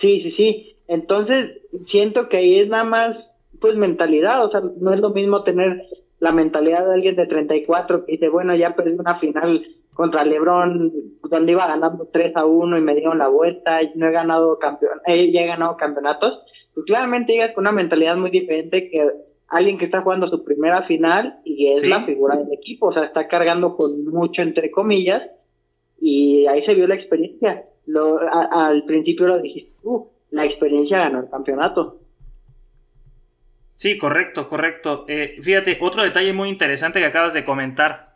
Sí, 0.00 0.22
sí, 0.22 0.32
sí. 0.36 0.76
Entonces, 0.88 1.58
siento 1.90 2.28
que 2.28 2.38
ahí 2.38 2.60
es 2.60 2.68
nada 2.68 2.84
más, 2.84 3.16
pues, 3.60 3.76
mentalidad. 3.76 4.44
O 4.44 4.50
sea, 4.50 4.60
no 4.80 4.92
es 4.92 5.00
lo 5.00 5.10
mismo 5.10 5.44
tener 5.44 5.84
la 6.18 6.32
mentalidad 6.32 6.86
de 6.86 6.94
alguien 6.94 7.16
de 7.16 7.26
34 7.26 8.04
que 8.04 8.12
dice, 8.12 8.28
bueno, 8.28 8.54
ya 8.54 8.74
perdí 8.74 8.92
una 8.92 9.18
final 9.18 9.64
contra 9.94 10.24
LeBron, 10.24 10.92
donde 11.28 11.52
iba 11.52 11.66
ganando 11.66 12.08
3 12.12 12.36
a 12.36 12.46
1 12.46 12.78
y 12.78 12.80
me 12.80 12.94
dieron 12.94 13.18
la 13.18 13.28
vuelta, 13.28 13.82
y 13.82 13.90
no 13.96 14.06
he 14.06 14.12
ganado 14.12 14.58
campeón, 14.58 15.00
eh, 15.06 15.30
ya 15.32 15.42
he 15.42 15.46
ganado 15.46 15.76
campeonatos 15.76 16.42
pues 16.74 16.86
claramente 16.86 17.32
llegas 17.32 17.52
con 17.54 17.62
una 17.62 17.72
mentalidad 17.72 18.16
muy 18.16 18.30
diferente 18.30 18.90
que 18.90 19.08
alguien 19.48 19.78
que 19.78 19.84
está 19.84 20.02
jugando 20.02 20.28
su 20.28 20.44
primera 20.44 20.84
final 20.84 21.40
y 21.44 21.68
es 21.68 21.86
la 21.86 22.04
figura 22.04 22.36
del 22.36 22.52
equipo, 22.52 22.86
o 22.86 22.92
sea, 22.92 23.04
está 23.04 23.26
cargando 23.26 23.76
con 23.76 24.04
mucho 24.04 24.42
entre 24.42 24.70
comillas 24.70 25.22
y 26.00 26.46
ahí 26.46 26.64
se 26.64 26.74
vio 26.74 26.86
la 26.86 26.94
experiencia. 26.94 27.64
Lo, 27.86 28.20
al 28.20 28.84
principio 28.84 29.26
lo 29.26 29.40
dijiste 29.40 29.72
tú, 29.82 30.08
la 30.30 30.46
experiencia 30.46 30.98
ganó 30.98 31.20
el 31.20 31.30
campeonato. 31.30 31.98
Sí, 33.74 33.98
correcto, 33.98 34.46
correcto. 34.46 35.04
Eh, 35.08 35.38
fíjate, 35.40 35.78
otro 35.80 36.02
detalle 36.02 36.32
muy 36.32 36.48
interesante 36.50 37.00
que 37.00 37.06
acabas 37.06 37.34
de 37.34 37.44
comentar, 37.44 38.09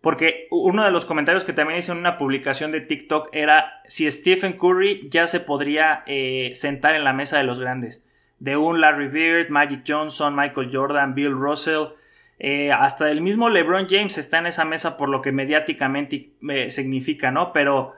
porque 0.00 0.48
uno 0.50 0.84
de 0.84 0.90
los 0.90 1.04
comentarios 1.04 1.44
que 1.44 1.52
también 1.52 1.78
hice 1.78 1.92
en 1.92 1.98
una 1.98 2.16
publicación 2.16 2.72
de 2.72 2.80
TikTok 2.80 3.28
era 3.32 3.82
si 3.86 4.10
Stephen 4.10 4.54
Curry 4.54 5.08
ya 5.10 5.26
se 5.26 5.40
podría 5.40 6.02
eh, 6.06 6.52
sentar 6.54 6.94
en 6.94 7.04
la 7.04 7.12
mesa 7.12 7.36
de 7.36 7.44
los 7.44 7.60
grandes. 7.60 8.04
De 8.38 8.56
un 8.56 8.80
Larry 8.80 9.08
Bird, 9.08 9.50
Magic 9.50 9.82
Johnson, 9.86 10.34
Michael 10.34 10.70
Jordan, 10.72 11.14
Bill 11.14 11.32
Russell, 11.32 11.88
eh, 12.38 12.72
hasta 12.72 13.10
el 13.10 13.20
mismo 13.20 13.50
LeBron 13.50 13.86
James 13.86 14.16
está 14.16 14.38
en 14.38 14.46
esa 14.46 14.64
mesa 14.64 14.96
por 14.96 15.10
lo 15.10 15.20
que 15.20 15.30
mediáticamente 15.30 16.30
significa, 16.70 17.30
¿no? 17.30 17.52
Pero, 17.52 17.92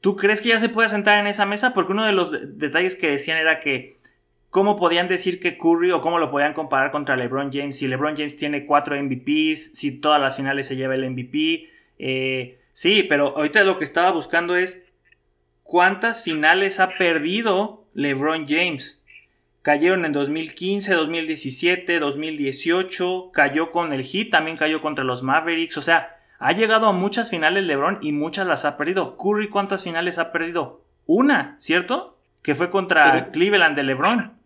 ¿tú 0.00 0.14
crees 0.14 0.40
que 0.40 0.50
ya 0.50 0.60
se 0.60 0.68
puede 0.68 0.88
sentar 0.88 1.18
en 1.18 1.26
esa 1.26 1.44
mesa? 1.44 1.74
Porque 1.74 1.90
uno 1.90 2.06
de 2.06 2.12
los 2.12 2.30
detalles 2.56 2.94
que 2.94 3.10
decían 3.10 3.38
era 3.38 3.58
que 3.58 3.96
¿Cómo 4.50 4.76
podían 4.76 5.06
decir 5.06 5.38
que 5.38 5.56
Curry 5.56 5.92
o 5.92 6.00
cómo 6.00 6.18
lo 6.18 6.30
podían 6.30 6.54
comparar 6.54 6.90
contra 6.90 7.16
LeBron 7.16 7.50
James? 7.52 7.78
Si 7.78 7.86
LeBron 7.86 8.16
James 8.16 8.36
tiene 8.36 8.66
cuatro 8.66 9.00
MVPs, 9.00 9.72
si 9.74 9.92
todas 9.92 10.20
las 10.20 10.36
finales 10.36 10.66
se 10.66 10.74
lleva 10.74 10.94
el 10.94 11.08
MVP. 11.08 11.70
Eh, 11.98 12.58
sí, 12.72 13.04
pero 13.04 13.36
ahorita 13.36 13.62
lo 13.62 13.78
que 13.78 13.84
estaba 13.84 14.10
buscando 14.10 14.56
es 14.56 14.84
cuántas 15.62 16.24
finales 16.24 16.80
ha 16.80 16.96
perdido 16.98 17.84
LeBron 17.94 18.48
James. 18.48 19.00
Cayeron 19.62 20.04
en 20.04 20.12
2015, 20.12 20.94
2017, 20.94 22.00
2018, 22.00 23.30
cayó 23.32 23.70
con 23.70 23.92
el 23.92 24.02
Heat, 24.02 24.30
también 24.30 24.56
cayó 24.56 24.80
contra 24.80 25.04
los 25.04 25.22
Mavericks, 25.22 25.76
o 25.76 25.82
sea, 25.82 26.16
ha 26.38 26.52
llegado 26.52 26.86
a 26.86 26.92
muchas 26.92 27.28
finales 27.28 27.64
LeBron 27.64 27.98
y 28.00 28.12
muchas 28.12 28.46
las 28.46 28.64
ha 28.64 28.78
perdido. 28.78 29.16
Curry, 29.16 29.48
¿cuántas 29.48 29.84
finales 29.84 30.18
ha 30.18 30.32
perdido? 30.32 30.82
Una, 31.06 31.56
¿cierto? 31.58 32.18
Que 32.42 32.54
fue 32.54 32.70
contra 32.70 33.30
Cleveland 33.30 33.76
de 33.76 33.82
LeBron. 33.82 34.39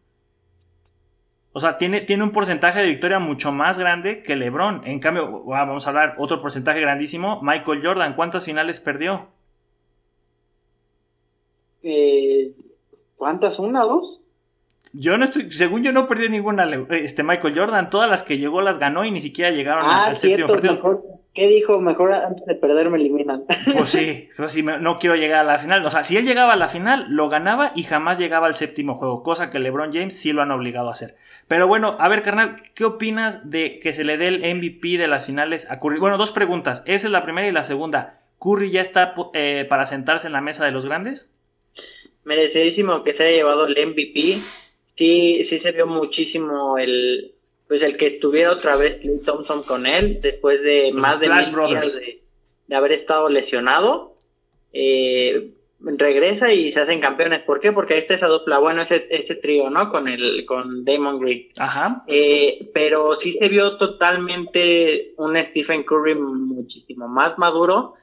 O 1.56 1.60
sea, 1.60 1.78
tiene, 1.78 2.00
tiene 2.00 2.24
un 2.24 2.32
porcentaje 2.32 2.80
de 2.80 2.88
victoria 2.88 3.20
mucho 3.20 3.52
más 3.52 3.78
grande 3.78 4.24
que 4.24 4.34
LeBron. 4.34 4.82
En 4.86 4.98
cambio, 4.98 5.44
vamos 5.44 5.86
a 5.86 5.90
hablar 5.90 6.14
otro 6.18 6.40
porcentaje 6.40 6.80
grandísimo. 6.80 7.40
Michael 7.42 7.80
Jordan, 7.80 8.14
¿cuántas 8.16 8.44
finales 8.44 8.80
perdió? 8.80 9.28
Eh, 11.84 12.50
¿Cuántas? 13.16 13.56
¿Una, 13.60 13.82
dos? 13.82 14.20
Yo 14.92 15.16
no 15.16 15.26
estoy, 15.26 15.52
según 15.52 15.84
yo 15.84 15.92
no 15.92 16.08
perdió 16.08 16.28
ninguna 16.28 16.68
este 16.90 17.22
Michael 17.22 17.56
Jordan, 17.56 17.88
todas 17.88 18.10
las 18.10 18.24
que 18.24 18.38
llegó 18.38 18.60
las 18.60 18.80
ganó 18.80 19.04
y 19.04 19.12
ni 19.12 19.20
siquiera 19.20 19.52
llegaron 19.52 19.84
ah, 19.86 20.06
al 20.06 20.16
séptimo 20.16 20.48
partido. 20.48 21.22
¿Qué 21.34 21.48
dijo? 21.48 21.80
Mejor 21.80 22.12
antes 22.12 22.46
de 22.46 22.54
perder 22.54 22.90
me 22.90 22.98
eliminan. 22.98 23.44
Pues 23.72 23.90
sí, 23.90 24.28
pues 24.36 24.52
sí, 24.52 24.62
no 24.62 24.98
quiero 24.98 25.16
llegar 25.16 25.40
a 25.40 25.44
la 25.44 25.58
final. 25.58 25.84
O 25.84 25.90
sea, 25.90 26.04
si 26.04 26.16
él 26.16 26.24
llegaba 26.24 26.52
a 26.52 26.56
la 26.56 26.68
final, 26.68 27.06
lo 27.08 27.28
ganaba 27.28 27.72
y 27.74 27.82
jamás 27.82 28.18
llegaba 28.18 28.46
al 28.46 28.54
séptimo 28.54 28.94
juego, 28.94 29.24
cosa 29.24 29.50
que 29.50 29.58
LeBron 29.58 29.92
James 29.92 30.16
sí 30.16 30.32
lo 30.32 30.42
han 30.42 30.52
obligado 30.52 30.88
a 30.88 30.92
hacer. 30.92 31.16
Pero 31.48 31.66
bueno, 31.66 31.96
a 31.98 32.08
ver, 32.08 32.22
carnal, 32.22 32.56
¿qué 32.74 32.84
opinas 32.84 33.50
de 33.50 33.80
que 33.80 33.92
se 33.92 34.04
le 34.04 34.16
dé 34.16 34.28
el 34.28 34.56
MVP 34.56 34.96
de 34.96 35.08
las 35.08 35.26
finales 35.26 35.68
a 35.70 35.80
Curry? 35.80 35.98
Bueno, 35.98 36.18
dos 36.18 36.30
preguntas. 36.30 36.84
Esa 36.86 37.08
es 37.08 37.12
la 37.12 37.24
primera 37.24 37.48
y 37.48 37.52
la 37.52 37.64
segunda. 37.64 38.20
¿Curry 38.38 38.70
ya 38.70 38.80
está 38.80 39.14
eh, 39.34 39.66
para 39.68 39.86
sentarse 39.86 40.28
en 40.28 40.34
la 40.34 40.40
mesa 40.40 40.64
de 40.64 40.70
los 40.70 40.86
grandes? 40.86 41.36
Merecidísimo 42.22 43.02
que 43.02 43.14
se 43.14 43.22
haya 43.24 43.36
llevado 43.36 43.66
el 43.66 43.88
MVP 43.88 44.38
sí, 44.96 45.46
sí 45.48 45.58
se 45.60 45.72
vio 45.72 45.86
muchísimo 45.86 46.78
el, 46.78 47.33
pues 47.68 47.82
el 47.82 47.96
que 47.96 48.08
estuviera 48.08 48.52
otra 48.52 48.76
vez 48.76 49.00
Clay 49.00 49.20
Thompson 49.24 49.62
con 49.62 49.86
él 49.86 50.20
después 50.20 50.62
de 50.62 50.92
más 50.92 51.18
de 51.18 51.28
mil 51.28 51.68
días 51.68 52.00
de, 52.68 52.74
haber 52.74 52.92
estado 52.92 53.28
lesionado. 53.28 54.14
Eh, 54.72 55.50
regresa 55.80 56.52
y 56.52 56.72
se 56.72 56.80
hacen 56.80 57.00
campeones. 57.00 57.42
¿Por 57.42 57.60
qué? 57.60 57.72
Porque 57.72 57.94
ahí 57.94 58.00
está 58.00 58.14
esa 58.14 58.26
dupla, 58.26 58.58
bueno, 58.58 58.82
ese, 58.82 59.06
ese 59.10 59.34
trío, 59.36 59.70
¿no? 59.70 59.90
Con 59.90 60.08
el, 60.08 60.44
con 60.46 60.84
Damon 60.84 61.20
Green. 61.20 61.48
Ajá. 61.58 62.04
Eh, 62.06 62.70
pero 62.72 63.18
sí 63.22 63.36
se 63.38 63.48
vio 63.48 63.76
totalmente 63.76 65.12
un 65.18 65.36
Stephen 65.50 65.84
Curry 65.84 66.14
muchísimo 66.14 67.08
más 67.08 67.38
maduro 67.38 67.94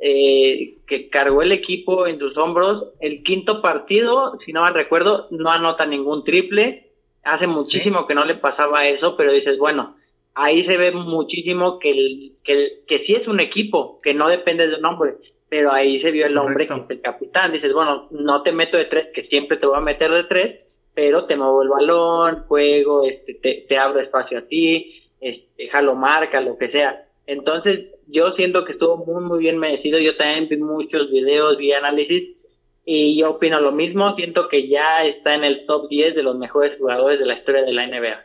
eh, 0.00 0.76
que 0.86 1.08
cargó 1.08 1.42
el 1.42 1.52
equipo 1.52 2.06
en 2.06 2.18
sus 2.18 2.36
hombros. 2.36 2.92
El 3.00 3.22
quinto 3.22 3.60
partido, 3.60 4.38
si 4.44 4.52
no 4.52 4.60
mal 4.62 4.74
recuerdo, 4.74 5.26
no 5.30 5.50
anota 5.50 5.86
ningún 5.86 6.24
triple. 6.24 6.87
Hace 7.30 7.46
muchísimo 7.46 8.06
que 8.06 8.14
no 8.14 8.24
le 8.24 8.36
pasaba 8.36 8.86
eso, 8.86 9.16
pero 9.16 9.32
dices, 9.32 9.58
bueno, 9.58 9.96
ahí 10.34 10.64
se 10.64 10.76
ve 10.76 10.92
muchísimo 10.92 11.78
que, 11.78 11.90
el, 11.90 12.32
que, 12.44 12.80
que 12.86 13.00
sí 13.00 13.14
es 13.14 13.26
un 13.28 13.40
equipo, 13.40 13.98
que 14.02 14.14
no 14.14 14.28
depende 14.28 14.68
de 14.68 14.76
un 14.76 14.84
hombre, 14.84 15.14
pero 15.48 15.72
ahí 15.72 16.00
se 16.00 16.10
vio 16.10 16.26
el 16.26 16.38
hombre 16.38 16.66
que 16.66 16.74
es 16.74 16.90
el 16.90 17.00
capitán. 17.00 17.52
Dices, 17.52 17.72
bueno, 17.72 18.08
no 18.10 18.42
te 18.42 18.52
meto 18.52 18.76
de 18.76 18.86
tres, 18.86 19.08
que 19.14 19.24
siempre 19.24 19.56
te 19.56 19.66
voy 19.66 19.76
a 19.76 19.80
meter 19.80 20.10
de 20.10 20.24
tres, 20.24 20.60
pero 20.94 21.26
te 21.26 21.36
muevo 21.36 21.62
el 21.62 21.68
balón, 21.68 22.44
juego, 22.46 23.04
este, 23.04 23.34
te, 23.34 23.66
te 23.68 23.78
abro 23.78 24.00
espacio 24.00 24.38
a 24.38 24.42
ti, 24.42 25.02
este, 25.20 25.68
jalo 25.68 25.94
marca, 25.94 26.40
lo 26.40 26.56
que 26.56 26.70
sea. 26.70 27.04
Entonces, 27.26 27.90
yo 28.06 28.32
siento 28.32 28.64
que 28.64 28.72
estuvo 28.72 28.96
muy, 28.96 29.22
muy 29.22 29.38
bien 29.38 29.58
merecido. 29.58 29.98
Yo 29.98 30.16
también 30.16 30.48
vi 30.48 30.56
muchos 30.56 31.10
videos, 31.10 31.58
vi 31.58 31.72
análisis 31.72 32.37
y 32.90 33.20
yo 33.20 33.32
opino 33.32 33.60
lo 33.60 33.70
mismo. 33.70 34.16
Siento 34.16 34.48
que 34.48 34.66
ya 34.66 35.04
está 35.04 35.34
en 35.34 35.44
el 35.44 35.66
top 35.66 35.90
10 35.90 36.14
de 36.14 36.22
los 36.22 36.38
mejores 36.38 36.78
jugadores 36.78 37.20
de 37.20 37.26
la 37.26 37.34
historia 37.34 37.60
de 37.60 37.72
la 37.74 37.86
NBA. 37.86 38.24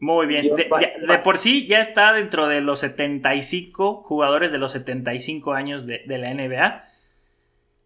Muy 0.00 0.26
bien. 0.26 0.54
De, 0.54 1.18
por 1.24 1.38
sí 1.38 1.66
ya 1.66 1.80
está 1.80 2.12
dentro 2.12 2.46
de 2.46 2.60
los 2.60 2.80
75 2.80 4.02
jugadores 4.02 4.52
de 4.52 4.58
los 4.58 4.72
75 4.72 5.54
años 5.54 5.86
de, 5.86 6.02
la 6.06 6.34
NBA. 6.34 6.84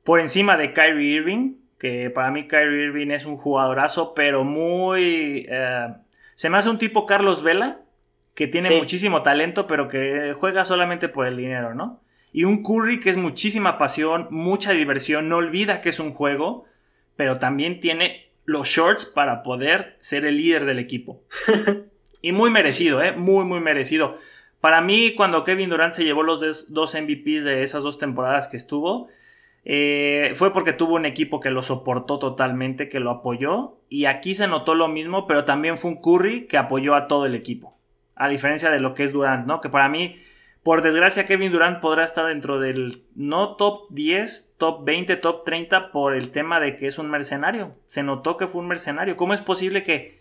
Por 0.03 0.19
encima 0.19 0.57
de 0.57 0.73
Kyrie 0.73 1.19
Irving, 1.19 1.59
que 1.79 2.11
para 2.11 2.33
mí 2.33 2.49
Kyrie 2.49 2.87
Irving 2.87 3.13
es 3.13 3.25
un 3.25 3.37
jugadorazo, 3.37 4.13
pero 4.13 4.43
muy... 4.43 5.47
Eh, 5.49 5.87
se 6.35 6.51
me 6.51 6.59
hace 6.59 6.71
un 6.71 6.79
tipo 6.79 7.07
Carlos 7.07 7.45
Vela, 7.45 7.83
que 8.35 8.49
tiene 8.49 8.77
muchísimo 8.77 9.23
talento, 9.23 9.69
pero 9.69 9.87
que 9.87 10.33
juega 10.35 10.65
solamente 10.65 11.09
por 11.09 11.29
el 11.29 11.37
dinero, 11.37 11.73
¿no? 11.73 12.01
Y 12.33 12.45
un 12.45 12.63
Curry 12.63 13.01
que 13.01 13.11
es 13.11 13.17
muchísima 13.17 13.79
pasión, 13.79 14.29
mucha 14.31 14.73
diversión, 14.73 15.29
no 15.29 15.37
olvida 15.37 15.81
que 15.81 15.89
es 15.89 16.01
un 16.01 16.13
juego, 16.13 16.65
pero 17.17 17.39
también 17.39 17.81
tiene 17.81 18.29
los 18.45 18.69
shorts 18.69 19.07
para 19.07 19.43
poder 19.43 19.97
ser 20.01 20.25
el 20.25 20.37
líder 20.37 20.65
del 20.65 20.79
equipo. 20.79 21.23
y 22.23 22.33
muy 22.33 22.51
merecido, 22.51 23.03
¿eh? 23.03 23.13
Muy, 23.13 23.45
muy 23.45 23.61
merecido. 23.61 24.19
Para 24.61 24.81
mí, 24.81 25.15
cuando 25.15 25.45
Kevin 25.45 25.71
Durant 25.71 25.95
se 25.95 26.05
llevó 26.05 26.23
los 26.23 26.73
dos 26.73 26.95
MVP 26.95 27.41
de 27.41 27.63
esas 27.63 27.83
dos 27.83 27.99
temporadas 27.99 28.49
que 28.49 28.57
estuvo, 28.57 29.09
eh, 29.65 30.33
fue 30.35 30.53
porque 30.53 30.73
tuvo 30.73 30.95
un 30.95 31.07
equipo 31.07 31.41
que 31.41 31.51
lo 31.51 31.63
soportó 31.63 32.19
totalmente, 32.19 32.89
que 32.89 33.01
lo 33.01 33.11
apoyó. 33.11 33.79
Y 33.89 34.05
aquí 34.05 34.35
se 34.35 34.47
notó 34.47 34.75
lo 34.75 34.89
mismo, 34.89 35.27
pero 35.27 35.45
también 35.45 35.79
fue 35.79 35.91
un 35.91 36.01
Curry 36.01 36.47
que 36.47 36.59
apoyó 36.59 36.95
a 36.95 37.09
todo 37.09 37.27
el 37.27 37.35
equipo 37.35 37.81
a 38.21 38.29
diferencia 38.29 38.71
de 38.71 38.81
lo 38.81 38.93
que 38.93 39.05
es 39.05 39.15
Durant, 39.15 39.47
¿no? 39.47 39.63
Que 39.63 39.71
para 39.71 39.89
mí, 39.89 40.21
por 40.63 40.83
desgracia, 40.83 41.25
Kevin 41.25 41.53
Durant 41.53 41.81
podrá 41.81 42.05
estar 42.05 42.27
dentro 42.27 42.61
del 42.61 43.05
no 43.15 43.57
top 43.57 43.89
10, 43.91 44.53
top 44.59 44.85
20, 44.85 45.17
top 45.17 45.45
30 45.45 45.91
por 45.91 46.15
el 46.15 46.31
tema 46.31 46.61
de 46.61 46.77
que 46.77 46.87
es 46.87 46.99
un 46.99 47.11
mercenario. 47.11 47.73
Se 47.87 48.03
notó 48.03 48.37
que 48.37 48.47
fue 48.47 48.61
un 48.61 48.69
mercenario. 48.69 49.17
¿Cómo 49.17 49.33
es 49.33 49.41
posible 49.41 49.83
que, 49.83 50.21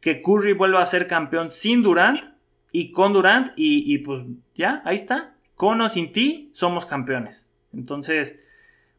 que 0.00 0.20
Curry 0.20 0.52
vuelva 0.52 0.82
a 0.82 0.86
ser 0.86 1.06
campeón 1.06 1.50
sin 1.50 1.82
Durant 1.82 2.22
y 2.72 2.92
con 2.92 3.14
Durant? 3.14 3.52
Y, 3.56 3.96
pues 3.98 4.24
ya, 4.54 4.82
ahí 4.84 4.96
está. 4.96 5.34
Con 5.54 5.80
o 5.80 5.88
sin 5.88 6.12
ti, 6.12 6.50
somos 6.52 6.84
campeones. 6.84 7.48
Entonces, 7.72 8.38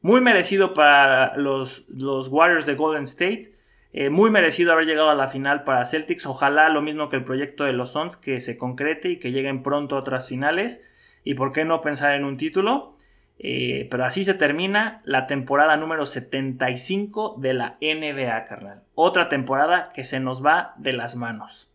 muy 0.02 0.20
merecido 0.20 0.74
para 0.74 1.38
los, 1.38 1.86
los 1.90 2.28
Warriors 2.28 2.66
de 2.66 2.74
Golden 2.74 3.04
State. 3.04 3.52
Eh, 3.94 4.10
muy 4.10 4.30
merecido 4.30 4.72
haber 4.72 4.86
llegado 4.86 5.10
a 5.10 5.16
la 5.16 5.28
final 5.28 5.64
para 5.64 5.86
Celtics. 5.86 6.26
Ojalá 6.26 6.70
lo 6.70 6.82
mismo 6.82 7.10
que 7.10 7.18
el 7.18 7.24
proyecto 7.24 7.66
de 7.66 7.74
los 7.74 7.92
Suns, 7.92 8.18
que 8.18 8.40
se 8.40 8.58
concrete 8.58 9.10
y 9.10 9.20
que 9.20 9.32
lleguen 9.32 9.64
pronto 9.64 9.98
otras 9.98 10.30
finales. 10.30 10.88
Y 11.24 11.34
por 11.34 11.52
qué 11.52 11.66
no 11.66 11.82
pensar 11.82 12.16
en 12.16 12.24
un 12.24 12.38
título. 12.38 12.96
Eh, 13.44 13.88
pero 13.90 14.06
así 14.06 14.24
se 14.24 14.36
termina 14.36 15.02
la 15.04 15.26
temporada 15.26 15.76
número 15.76 16.06
75 16.06 17.38
de 17.40 17.54
la 17.56 17.78
NBA, 17.82 18.46
carnal. 18.46 18.84
Otra 18.94 19.30
temporada 19.30 19.90
que 19.96 20.04
se 20.04 20.20
nos 20.20 20.46
va 20.46 20.76
de 20.78 20.94
las 20.94 21.16
manos. 21.16 21.68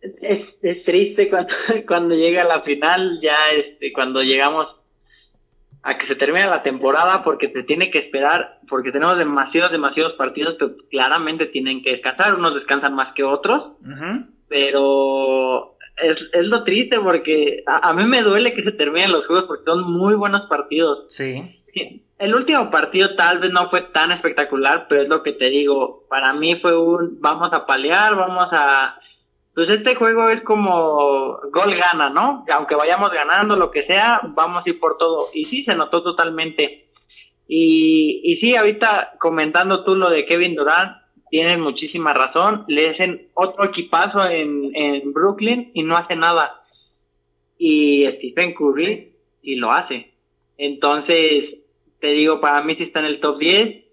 Es, 0.00 0.84
triste 0.84 1.30
cuando, 1.30 1.52
cuando 1.86 2.14
llega 2.14 2.44
la 2.44 2.62
final, 2.62 3.20
ya 3.22 3.36
este, 3.56 3.92
cuando 3.92 4.22
llegamos 4.22 4.66
a 5.86 5.96
que 5.98 6.08
se 6.08 6.16
termine 6.16 6.48
la 6.48 6.64
temporada 6.64 7.22
porque 7.22 7.48
se 7.52 7.62
tiene 7.62 7.92
que 7.92 7.98
esperar, 7.98 8.58
porque 8.68 8.90
tenemos 8.90 9.16
demasiados, 9.18 9.70
demasiados 9.70 10.14
partidos 10.14 10.56
que 10.58 10.66
claramente 10.90 11.46
tienen 11.46 11.80
que 11.80 11.92
descansar, 11.92 12.34
unos 12.34 12.56
descansan 12.56 12.92
más 12.96 13.14
que 13.14 13.22
otros, 13.22 13.76
pero 14.48 15.76
es, 15.96 16.18
es, 16.32 16.46
lo 16.46 16.64
triste 16.64 16.98
porque 16.98 17.62
a, 17.66 17.92
mí 17.92 18.04
me 18.04 18.22
duele 18.22 18.52
que 18.52 18.64
se 18.64 18.72
terminen 18.72 19.12
los 19.12 19.28
juegos 19.28 19.44
porque 19.46 19.64
son 19.64 19.88
muy 19.92 20.16
buenos 20.16 20.48
partidos. 20.48 21.04
Sí. 21.06 21.62
El 22.18 22.34
último 22.34 22.68
partido 22.68 23.14
tal 23.14 23.38
vez 23.38 23.52
no 23.52 23.70
fue 23.70 23.82
tan 23.92 24.10
espectacular, 24.10 24.86
pero 24.88 25.02
es 25.02 25.08
lo 25.08 25.22
que 25.22 25.34
te 25.34 25.50
digo, 25.50 26.04
para 26.10 26.32
mí 26.32 26.56
fue 26.56 26.76
un 26.76 27.20
vamos 27.20 27.52
a 27.52 27.64
palear, 27.64 28.16
vamos 28.16 28.48
a 28.50 28.98
pues 29.56 29.70
este 29.70 29.94
juego 29.94 30.28
es 30.28 30.42
como 30.42 31.38
gol 31.50 31.74
gana, 31.74 32.10
¿no? 32.10 32.44
Aunque 32.52 32.74
vayamos 32.74 33.10
ganando, 33.10 33.56
lo 33.56 33.70
que 33.70 33.86
sea, 33.86 34.20
vamos 34.34 34.66
a 34.66 34.68
ir 34.68 34.78
por 34.78 34.98
todo. 34.98 35.28
Y 35.32 35.46
sí, 35.46 35.64
se 35.64 35.74
notó 35.74 36.02
totalmente. 36.02 36.88
Y, 37.48 38.20
y 38.22 38.36
sí, 38.36 38.54
ahorita 38.54 39.14
comentando 39.18 39.82
tú 39.82 39.94
lo 39.94 40.10
de 40.10 40.26
Kevin 40.26 40.56
Durant, 40.56 40.98
tienen 41.30 41.62
muchísima 41.62 42.12
razón. 42.12 42.66
Le 42.68 42.90
hacen 42.90 43.28
otro 43.32 43.64
equipazo 43.64 44.26
en, 44.26 44.76
en 44.76 45.14
Brooklyn 45.14 45.70
y 45.72 45.84
no 45.84 45.96
hace 45.96 46.16
nada. 46.16 46.60
Y 47.56 48.06
Stephen 48.18 48.52
Curry 48.52 49.14
y 49.40 49.54
lo 49.54 49.72
hace. 49.72 50.12
Entonces, 50.58 51.60
te 52.02 52.08
digo, 52.08 52.42
para 52.42 52.62
mí 52.62 52.74
sí 52.76 52.82
está 52.82 52.98
en 52.98 53.06
el 53.06 53.20
top 53.20 53.38
10. 53.38 53.84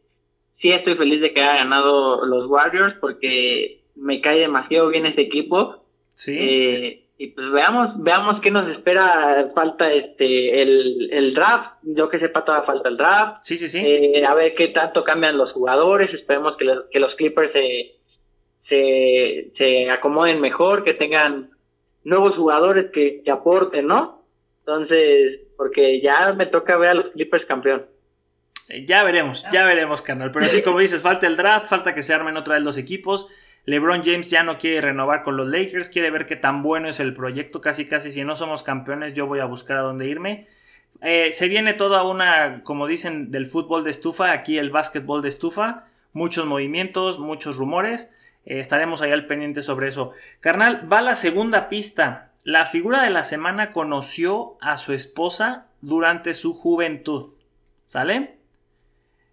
Sí 0.58 0.72
estoy 0.72 0.96
feliz 0.96 1.22
de 1.22 1.32
que 1.32 1.39
haya 1.39 1.63
ganado 1.63 2.25
los 2.25 2.48
Warriors 2.48 2.96
porque 3.00 3.82
me 3.95 4.21
cae 4.21 4.39
demasiado 4.39 4.89
bien 4.89 5.05
ese 5.05 5.21
equipo. 5.21 5.85
Sí. 6.09 6.38
Eh, 6.39 7.00
y 7.17 7.27
pues 7.27 7.51
veamos, 7.51 8.01
veamos 8.03 8.41
qué 8.41 8.51
nos 8.51 8.69
espera. 8.75 9.51
Falta 9.53 9.91
este 9.91 10.62
el, 10.62 11.09
el 11.12 11.33
draft. 11.33 11.77
Yo 11.83 12.09
que 12.09 12.19
sepa, 12.19 12.43
todavía 12.43 12.65
falta 12.65 12.89
el 12.89 12.97
draft. 12.97 13.39
Sí, 13.43 13.55
sí, 13.55 13.69
sí. 13.69 13.83
Eh, 13.85 14.25
a 14.25 14.33
ver 14.33 14.55
qué 14.55 14.69
tanto 14.69 15.03
cambian 15.03 15.38
los 15.38 15.51
jugadores. 15.51 16.13
Esperemos 16.13 16.57
que 16.57 16.65
los, 16.65 16.85
que 16.91 17.00
los 17.00 17.13
Clippers 17.15 17.51
se, 17.53 17.91
se, 18.67 19.51
se 19.57 19.89
acomoden 19.89 20.41
mejor, 20.41 20.83
que 20.83 20.95
tengan 20.95 21.51
nuevos 22.03 22.35
jugadores 22.35 22.91
que, 22.91 23.21
que 23.23 23.31
aporten, 23.31 23.88
¿no? 23.88 24.23
Entonces, 24.59 25.41
porque 25.57 26.01
ya 26.01 26.33
me 26.33 26.45
toca 26.47 26.77
ver 26.77 26.89
a 26.89 26.93
los 26.93 27.12
Clippers 27.12 27.45
campeón. 27.45 27.85
Eh, 28.69 28.85
ya 28.85 29.03
veremos, 29.03 29.45
ya 29.51 29.65
veremos, 29.65 30.01
carnal. 30.01 30.31
Pero 30.31 30.47
sí, 30.50 30.62
como 30.62 30.79
dices, 30.79 31.01
falta 31.01 31.27
el 31.27 31.35
draft, 31.35 31.67
falta 31.67 31.93
que 31.93 32.01
se 32.01 32.13
armen 32.13 32.38
otra 32.38 32.55
vez 32.55 32.63
los 32.63 32.77
equipos. 32.77 33.29
LeBron 33.65 34.03
James 34.03 34.29
ya 34.29 34.43
no 34.43 34.58
quiere 34.58 34.82
renovar 34.82 35.24
con 35.24 35.38
los 35.38 35.48
Lakers, 35.48 35.89
quiere 35.89 36.12
ver 36.12 36.25
qué 36.25 36.36
tan 36.36 36.63
bueno 36.63 36.89
es 36.89 37.00
el 37.00 37.13
proyecto. 37.13 37.62
Casi, 37.62 37.88
casi, 37.88 38.12
si 38.12 38.24
no 38.24 38.36
somos 38.36 38.63
campeones, 38.63 39.13
yo 39.13 39.25
voy 39.25 39.39
a 39.39 39.46
buscar 39.46 39.77
a 39.77 39.82
dónde 39.82 40.08
irme. 40.08 40.48
Eh, 41.01 41.32
se 41.32 41.48
viene 41.48 41.74
toda 41.74 42.03
una, 42.03 42.62
como 42.63 42.88
dicen, 42.88 43.32
del 43.32 43.46
fútbol 43.46 43.84
de 43.84 43.91
estufa, 43.91 44.32
aquí 44.32 44.58
el 44.58 44.70
básquetbol 44.70 45.22
de 45.22 45.29
estufa. 45.29 45.86
Muchos 46.12 46.46
movimientos, 46.46 47.20
muchos 47.20 47.55
rumores. 47.55 48.13
Eh, 48.46 48.60
estaremos 48.60 49.01
ahí 49.01 49.12
al 49.12 49.27
pendiente 49.27 49.62
sobre 49.62 49.88
eso. 49.88 50.12
Carnal, 50.41 50.91
va 50.91 51.01
la 51.01 51.15
segunda 51.15 51.70
pista. 51.70 52.32
La 52.43 52.65
figura 52.65 53.01
de 53.03 53.10
la 53.10 53.24
semana 53.24 53.72
conoció 53.72 54.58
a 54.60 54.75
su 54.75 54.91
esposa 54.93 55.67
durante 55.82 56.34
su 56.34 56.53
juventud. 56.53 57.24
¿Sale? 57.86 58.42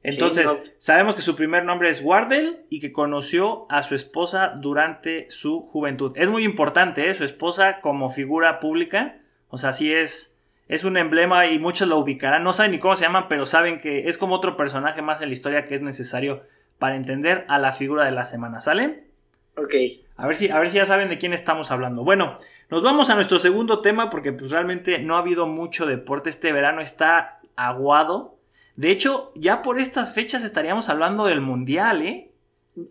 Entonces, 0.02 0.49
sabemos 0.78 1.14
que 1.14 1.21
su 1.21 1.37
primer 1.37 1.64
nombre 1.64 1.90
es 1.90 2.00
Wardell 2.02 2.61
y 2.71 2.80
que 2.80 2.92
conoció 2.92 3.66
a 3.69 3.83
su 3.83 3.95
esposa 3.95 4.54
durante 4.57 5.28
su 5.28 5.61
juventud. 5.61 6.12
Es 6.16 6.30
muy 6.30 6.45
importante, 6.45 7.09
¿eh? 7.09 7.14
su 7.14 7.25
esposa 7.25 7.80
como 7.80 8.09
figura 8.09 8.61
pública. 8.61 9.19
O 9.49 9.59
sea, 9.59 9.75
sí 9.75 9.92
es, 9.92 10.38
es 10.69 10.85
un 10.85 10.97
emblema 10.97 11.47
y 11.47 11.59
muchos 11.59 11.87
lo 11.87 11.99
ubicarán. 11.99 12.42
No 12.42 12.54
saben 12.54 12.73
ni 12.73 12.78
cómo 12.78 12.97
se 12.97 13.04
llaman, 13.04 13.26
pero 13.28 13.45
saben 13.45 13.78
que 13.78 14.09
es 14.09 14.16
como 14.16 14.37
otro 14.37 14.57
personaje 14.57 15.02
más 15.02 15.21
en 15.21 15.28
la 15.28 15.35
historia 15.35 15.64
que 15.66 15.75
es 15.75 15.83
necesario 15.83 16.45
para 16.78 16.97
entender 16.97 17.45
a 17.49 17.59
la 17.59 17.73
figura 17.73 18.07
de 18.07 18.12
la 18.12 18.25
semana. 18.25 18.62
¿Sale? 18.62 19.04
Ok. 19.57 19.75
A 20.16 20.26
ver 20.26 20.35
si, 20.35 20.49
a 20.49 20.59
ver 20.59 20.71
si 20.71 20.78
ya 20.78 20.87
saben 20.87 21.11
de 21.11 21.19
quién 21.19 21.35
estamos 21.35 21.71
hablando. 21.71 22.04
Bueno, 22.04 22.38
nos 22.71 22.83
vamos 22.83 23.11
a 23.11 23.16
nuestro 23.16 23.38
segundo 23.38 23.80
tema 23.80 24.09
porque 24.09 24.33
pues 24.33 24.50
realmente 24.50 24.99
no 24.99 25.16
ha 25.16 25.19
habido 25.19 25.47
mucho 25.47 25.85
deporte. 25.85 26.30
Este 26.30 26.52
verano 26.52 26.80
está 26.80 27.40
aguado 27.54 28.40
de 28.80 28.90
hecho, 28.90 29.30
ya 29.34 29.60
por 29.60 29.78
estas 29.78 30.14
fechas 30.14 30.43
estaríamos 30.43 30.88
hablando 30.88 31.26
del 31.26 31.43
Mundial, 31.43 32.00
¿eh? 32.00 32.30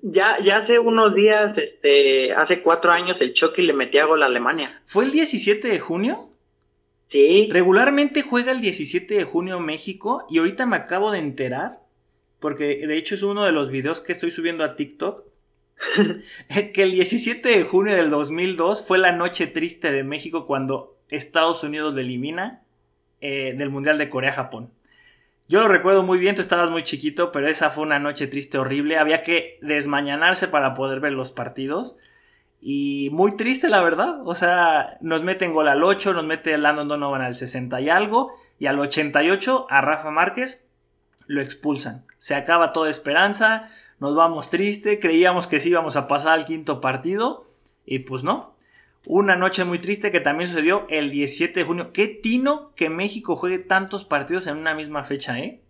Ya, 0.04 0.38
ya 0.46 0.58
hace 0.58 0.78
unos 0.78 1.16
días, 1.16 1.58
este, 1.58 2.32
hace 2.32 2.62
cuatro 2.62 2.92
años, 2.92 3.18
el 3.20 3.34
Chucky 3.34 3.64
le 3.64 3.74
metía 3.74 4.06
gol 4.06 4.22
a 4.22 4.28
Alemania. 4.28 4.84
¿Fue 4.86 5.06
el 5.06 5.12
17 5.12 5.68
de 5.68 5.80
junio? 5.80 6.30
Sí. 7.10 7.50
Regularmente 7.50 8.22
juega 8.22 8.52
el 8.52 8.62
17 8.62 9.16
de 9.16 9.24
junio 9.24 9.60
México 9.60 10.28
y 10.30 10.38
ahorita 10.38 10.68
me 10.68 10.76
acabo 10.76 11.10
de 11.10 11.18
enterar, 11.18 11.80
porque 12.40 12.86
de 12.86 12.96
hecho 12.96 13.16
es 13.16 13.24
uno 13.24 13.44
de 13.46 13.52
los 13.52 13.72
videos 13.72 14.00
que 14.00 14.12
estoy 14.12 14.30
subiendo 14.30 14.64
a 14.64 14.76
TikTok, 14.76 15.24
que 16.72 16.84
el 16.84 16.92
17 16.92 17.50
de 17.50 17.64
junio 17.64 17.96
del 17.96 18.12
2002 18.12 18.86
fue 18.88 19.00
la 19.00 19.12
noche 19.12 19.48
triste 19.48 19.92
de 19.92 20.04
México 20.04 20.46
cuando 20.46 21.00
Estados 21.10 21.64
Unidos 21.64 21.96
le 21.96 22.02
elimina 22.02 22.62
eh, 23.22 23.56
del 23.58 23.72
Mundial 23.72 23.98
de 23.98 24.08
Corea-Japón. 24.12 24.70
Yo 25.50 25.62
lo 25.62 25.68
recuerdo 25.68 26.04
muy 26.04 26.20
bien, 26.20 26.36
tú 26.36 26.42
estabas 26.42 26.70
muy 26.70 26.84
chiquito, 26.84 27.32
pero 27.32 27.48
esa 27.48 27.72
fue 27.72 27.84
una 27.84 27.98
noche 27.98 28.28
triste, 28.28 28.60
horrible. 28.60 29.00
Había 29.00 29.24
que 29.24 29.58
desmañanarse 29.64 30.48
para 30.48 30.76
poder 30.76 31.00
ver 31.00 31.14
los 31.14 31.32
partidos. 31.32 31.98
Y 32.62 33.10
muy 33.12 33.36
triste, 33.36 33.68
la 33.68 33.82
verdad. 33.82 34.22
O 34.26 34.36
sea, 34.36 35.00
nos 35.02 35.24
meten 35.24 35.52
gol 35.52 35.68
al 35.68 35.84
8, 35.84 36.14
nos 36.14 36.24
mete 36.24 36.56
Landon 36.56 36.88
Donovan 36.88 37.24
al 37.24 37.36
60 37.36 37.82
y 37.82 37.90
algo. 37.90 38.32
Y 38.60 38.68
al 38.68 38.80
88 38.80 39.66
a 39.72 39.82
Rafa 39.82 40.12
Márquez 40.12 40.70
lo 41.26 41.42
expulsan. 41.42 42.06
Se 42.20 42.36
acaba 42.36 42.72
toda 42.72 42.92
esperanza, 42.92 43.70
nos 44.00 44.16
vamos 44.16 44.52
triste, 44.52 45.00
creíamos 45.00 45.48
que 45.48 45.60
sí 45.60 45.70
íbamos 45.70 45.96
a 45.96 46.08
pasar 46.08 46.34
al 46.34 46.46
quinto 46.46 46.80
partido. 46.80 47.48
Y 47.88 48.00
pues 48.00 48.24
no, 48.24 48.54
una 49.08 49.36
noche 49.36 49.64
muy 49.64 49.80
triste 49.80 50.12
que 50.12 50.20
también 50.20 50.50
sucedió 50.50 50.86
el 50.90 51.12
17 51.12 51.60
de 51.60 51.66
junio. 51.66 51.92
Qué 51.94 52.08
tino 52.08 52.72
que 52.76 52.90
México 52.90 53.36
juegue 53.36 53.60
tantos 53.60 54.06
partidos 54.06 54.48
en 54.48 54.58
una 54.58 54.74
misma 54.74 55.04
fecha, 55.04 55.40
¿eh? 55.40 55.62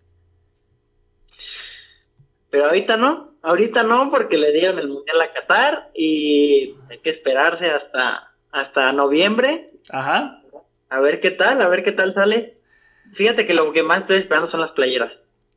Pero 2.49 2.65
ahorita 2.65 2.97
no, 2.97 3.31
ahorita 3.43 3.83
no, 3.83 4.09
porque 4.09 4.37
le 4.37 4.51
dieron 4.51 4.79
el 4.79 4.87
Mundial 4.87 5.21
a 5.21 5.33
Qatar 5.33 5.89
y 5.93 6.75
hay 6.89 6.97
que 7.03 7.11
esperarse 7.11 7.69
hasta, 7.69 8.31
hasta 8.51 8.91
noviembre. 8.91 9.69
Ajá. 9.91 10.41
A 10.89 10.99
ver 10.99 11.21
qué 11.21 11.31
tal, 11.31 11.61
a 11.61 11.67
ver 11.67 11.83
qué 11.83 11.91
tal 11.91 12.13
sale. 12.15 12.55
Fíjate 13.13 13.45
que 13.45 13.53
lo 13.53 13.71
que 13.71 13.83
más 13.83 14.01
estoy 14.01 14.17
esperando 14.17 14.49
son 14.49 14.61
las 14.61 14.71
playeras 14.71 15.11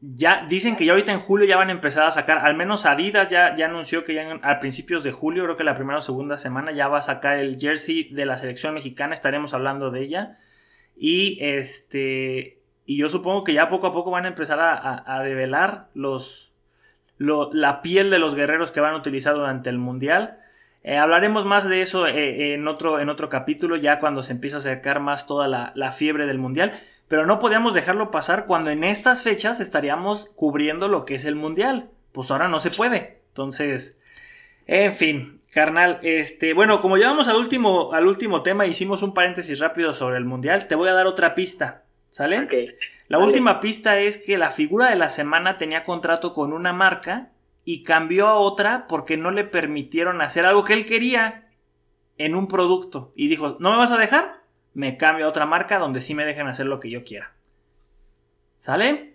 ya 0.05 0.45
dicen 0.49 0.75
que 0.75 0.85
ya 0.85 0.93
ahorita 0.93 1.13
en 1.13 1.21
julio 1.21 1.47
ya 1.47 1.57
van 1.57 1.69
a 1.69 1.73
empezar 1.73 2.05
a 2.05 2.11
sacar, 2.11 2.39
al 2.39 2.57
menos 2.57 2.87
Adidas 2.87 3.29
ya, 3.29 3.55
ya 3.55 3.67
anunció 3.67 4.05
que 4.05 4.15
ya 4.15 4.41
a 4.43 4.59
principios 4.59 5.05
de 5.05 5.13
julio, 5.13 5.45
creo 5.45 5.57
que 5.57 5.63
la 5.63 5.75
primera 5.75 5.99
o 5.99 6.03
segunda 6.03 6.37
semana 6.37 6.73
ya 6.73 6.89
va 6.89 6.99
a 6.99 7.03
sacar 7.03 7.39
el 7.39 7.57
jersey 7.59 8.09
de 8.13 8.27
la 8.27 8.37
selección 8.37 8.75
mexicana, 8.75 9.15
estaremos 9.15 9.55
hablando 9.55 9.93
de 9.93 10.03
ella. 10.03 10.39
Y 10.97 11.39
este 11.41 12.59
y 12.85 12.97
yo 12.97 13.09
supongo 13.09 13.45
que 13.45 13.55
ya 13.55 13.69
poco 13.69 13.87
a 13.87 13.93
poco 13.93 14.11
van 14.11 14.25
a 14.25 14.29
empezar 14.29 14.59
a, 14.61 15.23
develar 15.23 15.89
los, 15.95 16.53
la 17.19 17.81
piel 17.81 18.11
de 18.11 18.19
los 18.19 18.35
guerreros 18.35 18.73
que 18.73 18.81
van 18.81 18.95
a 18.95 18.99
utilizar 18.99 19.35
durante 19.35 19.71
el 19.71 19.79
mundial. 19.79 20.39
Eh, 20.83 20.99
hablaremos 20.99 21.45
más 21.45 21.69
de 21.69 21.81
eso 21.81 22.09
eh, 22.09 22.55
en, 22.55 22.67
otro, 22.67 22.99
en 22.99 23.09
otro 23.09 23.29
capítulo, 23.29 23.77
ya 23.77 24.01
cuando 24.01 24.25
se 24.25 24.33
empieza 24.33 24.57
a 24.57 24.59
acercar 24.59 24.99
más 24.99 25.29
toda 25.29 25.47
la, 25.47 25.71
la 25.77 25.93
fiebre 25.93 26.27
del 26.27 26.39
mundial 26.39 26.73
pero 27.13 27.27
no 27.27 27.39
podíamos 27.39 27.75
dejarlo 27.75 28.11
pasar 28.11 28.47
cuando 28.47 28.71
en 28.71 28.85
estas 28.85 29.23
fechas 29.23 29.61
estaríamos 29.61 30.33
cubriendo 30.35 30.89
lo 30.89 31.05
que 31.05 31.17
es 31.17 31.27
el 31.27 31.37
mundial. 31.37 31.91
Pues 32.11 32.31
ahora 32.31 32.49
no 32.49 32.59
se 32.59 32.71
puede. 32.71 33.21
Entonces, 33.29 34.01
en 34.67 34.95
fin, 34.95 35.43
carnal, 35.51 36.01
este, 36.01 36.55
bueno, 36.55 36.81
como 36.81 36.97
llevamos 36.97 37.29
al 37.29 37.37
último, 37.37 37.93
al 37.93 38.07
último 38.07 38.43
tema, 38.43 38.65
hicimos 38.65 39.03
un 39.03 39.13
paréntesis 39.13 39.59
rápido 39.59 39.93
sobre 39.93 40.17
el 40.17 40.25
mundial, 40.25 40.69
te 40.69 40.75
voy 40.75 40.89
a 40.89 40.95
dar 40.95 41.07
otra 41.07 41.35
pista, 41.35 41.83
¿sale? 42.09 42.49
La 43.09 43.19
última 43.19 43.61
pista 43.61 43.99
es 43.99 44.17
que 44.17 44.39
la 44.39 44.49
figura 44.49 44.89
de 44.89 44.97
la 44.97 45.11
semana 45.11 45.59
tenía 45.59 45.85
contrato 45.85 46.33
con 46.33 46.55
una 46.55 46.73
marca 46.73 47.29
y 47.63 47.83
cambió 47.83 48.27
a 48.29 48.37
otra 48.37 48.87
porque 48.89 49.19
no 49.19 49.31
le 49.31 49.45
permitieron 49.45 50.23
hacer 50.23 50.47
algo 50.47 50.65
que 50.65 50.73
él 50.73 50.87
quería 50.87 51.51
en 52.17 52.35
un 52.35 52.49
producto. 52.49 53.13
Y 53.15 53.29
dijo, 53.29 53.59
¿no 53.61 53.73
me 53.73 53.77
vas 53.77 53.93
a 53.93 53.99
dejar? 53.99 54.42
Me 54.75 54.97
cambio 54.97 55.27
a 55.27 55.29
otra 55.29 55.47
marca 55.47 55.79
donde 55.79 56.01
sí 56.01 56.15
me 56.15 56.25
dejen 56.25 56.47
hacer 56.47 56.67
lo 56.67 56.81
que 56.81 56.91
yo 56.91 57.05
quiera. 57.05 57.33
¿Sale? 58.59 59.15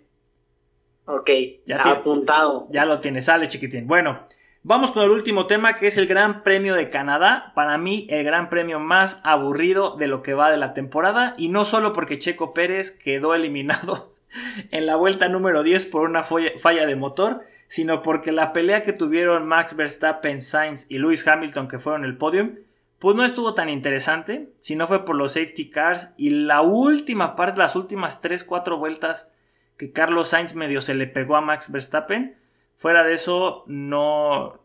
Ok, 1.06 1.30
ya 1.64 1.80
apuntado. 1.80 2.66
Ya 2.70 2.84
lo 2.84 3.00
tienes, 3.00 3.24
sale 3.24 3.48
chiquitín. 3.48 3.86
Bueno, 3.86 4.26
vamos 4.62 4.90
con 4.90 5.02
el 5.02 5.10
último 5.10 5.46
tema 5.46 5.76
que 5.76 5.86
es 5.86 5.96
el 5.96 6.06
Gran 6.06 6.42
Premio 6.42 6.74
de 6.74 6.90
Canadá. 6.90 7.52
Para 7.54 7.78
mí, 7.78 8.06
el 8.10 8.24
Gran 8.24 8.50
Premio 8.50 8.78
más 8.78 9.22
aburrido 9.24 9.96
de 9.96 10.06
lo 10.06 10.22
que 10.22 10.34
va 10.34 10.50
de 10.50 10.58
la 10.58 10.74
temporada. 10.74 11.34
Y 11.38 11.48
no 11.48 11.64
solo 11.64 11.94
porque 11.94 12.18
Checo 12.18 12.52
Pérez 12.52 12.90
quedó 12.90 13.34
eliminado 13.34 14.12
en 14.70 14.84
la 14.84 14.96
vuelta 14.96 15.28
número 15.28 15.62
10 15.62 15.86
por 15.86 16.02
una 16.02 16.24
falla 16.24 16.84
de 16.84 16.96
motor, 16.96 17.42
sino 17.68 18.02
porque 18.02 18.30
la 18.30 18.52
pelea 18.52 18.82
que 18.82 18.92
tuvieron 18.92 19.46
Max 19.46 19.76
Verstappen, 19.76 20.42
Sainz 20.42 20.90
y 20.90 20.98
Lewis 20.98 21.26
Hamilton, 21.26 21.68
que 21.68 21.78
fueron 21.78 22.04
el 22.04 22.18
podium, 22.18 22.56
pues 22.98 23.14
no 23.14 23.24
estuvo 23.24 23.54
tan 23.54 23.68
interesante, 23.68 24.50
si 24.58 24.74
no 24.74 24.86
fue 24.86 25.04
por 25.04 25.14
los 25.14 25.32
safety 25.32 25.70
cars 25.70 26.12
y 26.16 26.30
la 26.30 26.62
última 26.62 27.36
parte, 27.36 27.58
las 27.58 27.76
últimas 27.76 28.20
3-4 28.22 28.78
vueltas 28.78 29.32
que 29.76 29.92
Carlos 29.92 30.28
Sainz 30.28 30.54
medio 30.56 30.80
se 30.80 30.94
le 30.94 31.06
pegó 31.06 31.36
a 31.36 31.40
Max 31.40 31.70
Verstappen. 31.70 32.36
Fuera 32.76 33.04
de 33.04 33.14
eso, 33.14 33.62
no, 33.66 34.60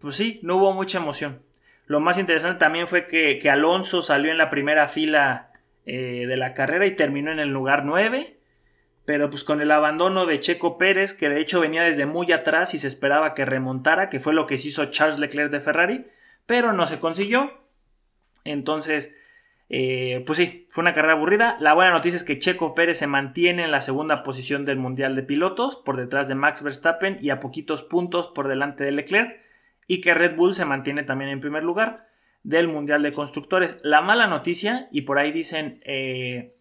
pues 0.00 0.16
sí, 0.16 0.40
no 0.42 0.56
hubo 0.56 0.72
mucha 0.72 0.98
emoción. 0.98 1.42
Lo 1.86 2.00
más 2.00 2.18
interesante 2.18 2.58
también 2.58 2.88
fue 2.88 3.06
que, 3.06 3.50
Alonso 3.50 4.00
salió 4.00 4.30
en 4.30 4.38
la 4.38 4.48
primera 4.48 4.88
fila 4.88 5.50
eh, 5.84 6.24
de 6.26 6.36
la 6.38 6.54
carrera 6.54 6.86
y 6.86 6.96
terminó 6.96 7.30
en 7.30 7.38
el 7.38 7.50
lugar 7.50 7.84
9. 7.84 8.38
Pero 9.04 9.28
pues 9.28 9.44
con 9.44 9.60
el 9.60 9.70
abandono 9.70 10.24
de 10.24 10.40
Checo 10.40 10.78
Pérez, 10.78 11.12
que 11.12 11.28
de 11.28 11.40
hecho 11.40 11.60
venía 11.60 11.82
desde 11.82 12.06
muy 12.06 12.32
atrás 12.32 12.72
y 12.72 12.78
se 12.78 12.88
esperaba 12.88 13.34
que 13.34 13.44
remontara, 13.44 14.08
que 14.08 14.18
fue 14.18 14.32
lo 14.32 14.46
que 14.46 14.56
se 14.56 14.68
hizo 14.68 14.86
Charles 14.86 15.18
Leclerc 15.18 15.50
de 15.50 15.60
Ferrari, 15.60 16.06
pero 16.46 16.72
no 16.72 16.86
se 16.86 17.00
consiguió. 17.00 17.63
Entonces, 18.44 19.14
eh, 19.70 20.22
pues 20.26 20.36
sí, 20.36 20.66
fue 20.70 20.82
una 20.82 20.92
carrera 20.92 21.14
aburrida. 21.14 21.56
La 21.60 21.74
buena 21.74 21.90
noticia 21.90 22.16
es 22.16 22.24
que 22.24 22.38
Checo 22.38 22.74
Pérez 22.74 22.98
se 22.98 23.06
mantiene 23.06 23.64
en 23.64 23.70
la 23.70 23.80
segunda 23.80 24.22
posición 24.22 24.64
del 24.64 24.78
Mundial 24.78 25.16
de 25.16 25.22
Pilotos, 25.22 25.76
por 25.76 25.96
detrás 25.96 26.28
de 26.28 26.34
Max 26.34 26.62
Verstappen 26.62 27.18
y 27.20 27.30
a 27.30 27.40
poquitos 27.40 27.82
puntos 27.82 28.28
por 28.28 28.48
delante 28.48 28.84
de 28.84 28.92
Leclerc, 28.92 29.40
y 29.86 30.00
que 30.00 30.14
Red 30.14 30.36
Bull 30.36 30.54
se 30.54 30.64
mantiene 30.64 31.02
también 31.02 31.30
en 31.30 31.40
primer 31.40 31.64
lugar 31.64 32.06
del 32.42 32.68
Mundial 32.68 33.02
de 33.02 33.12
Constructores. 33.12 33.78
La 33.82 34.02
mala 34.02 34.26
noticia, 34.26 34.88
y 34.92 35.02
por 35.02 35.18
ahí 35.18 35.32
dicen, 35.32 35.80
eh, 35.84 36.54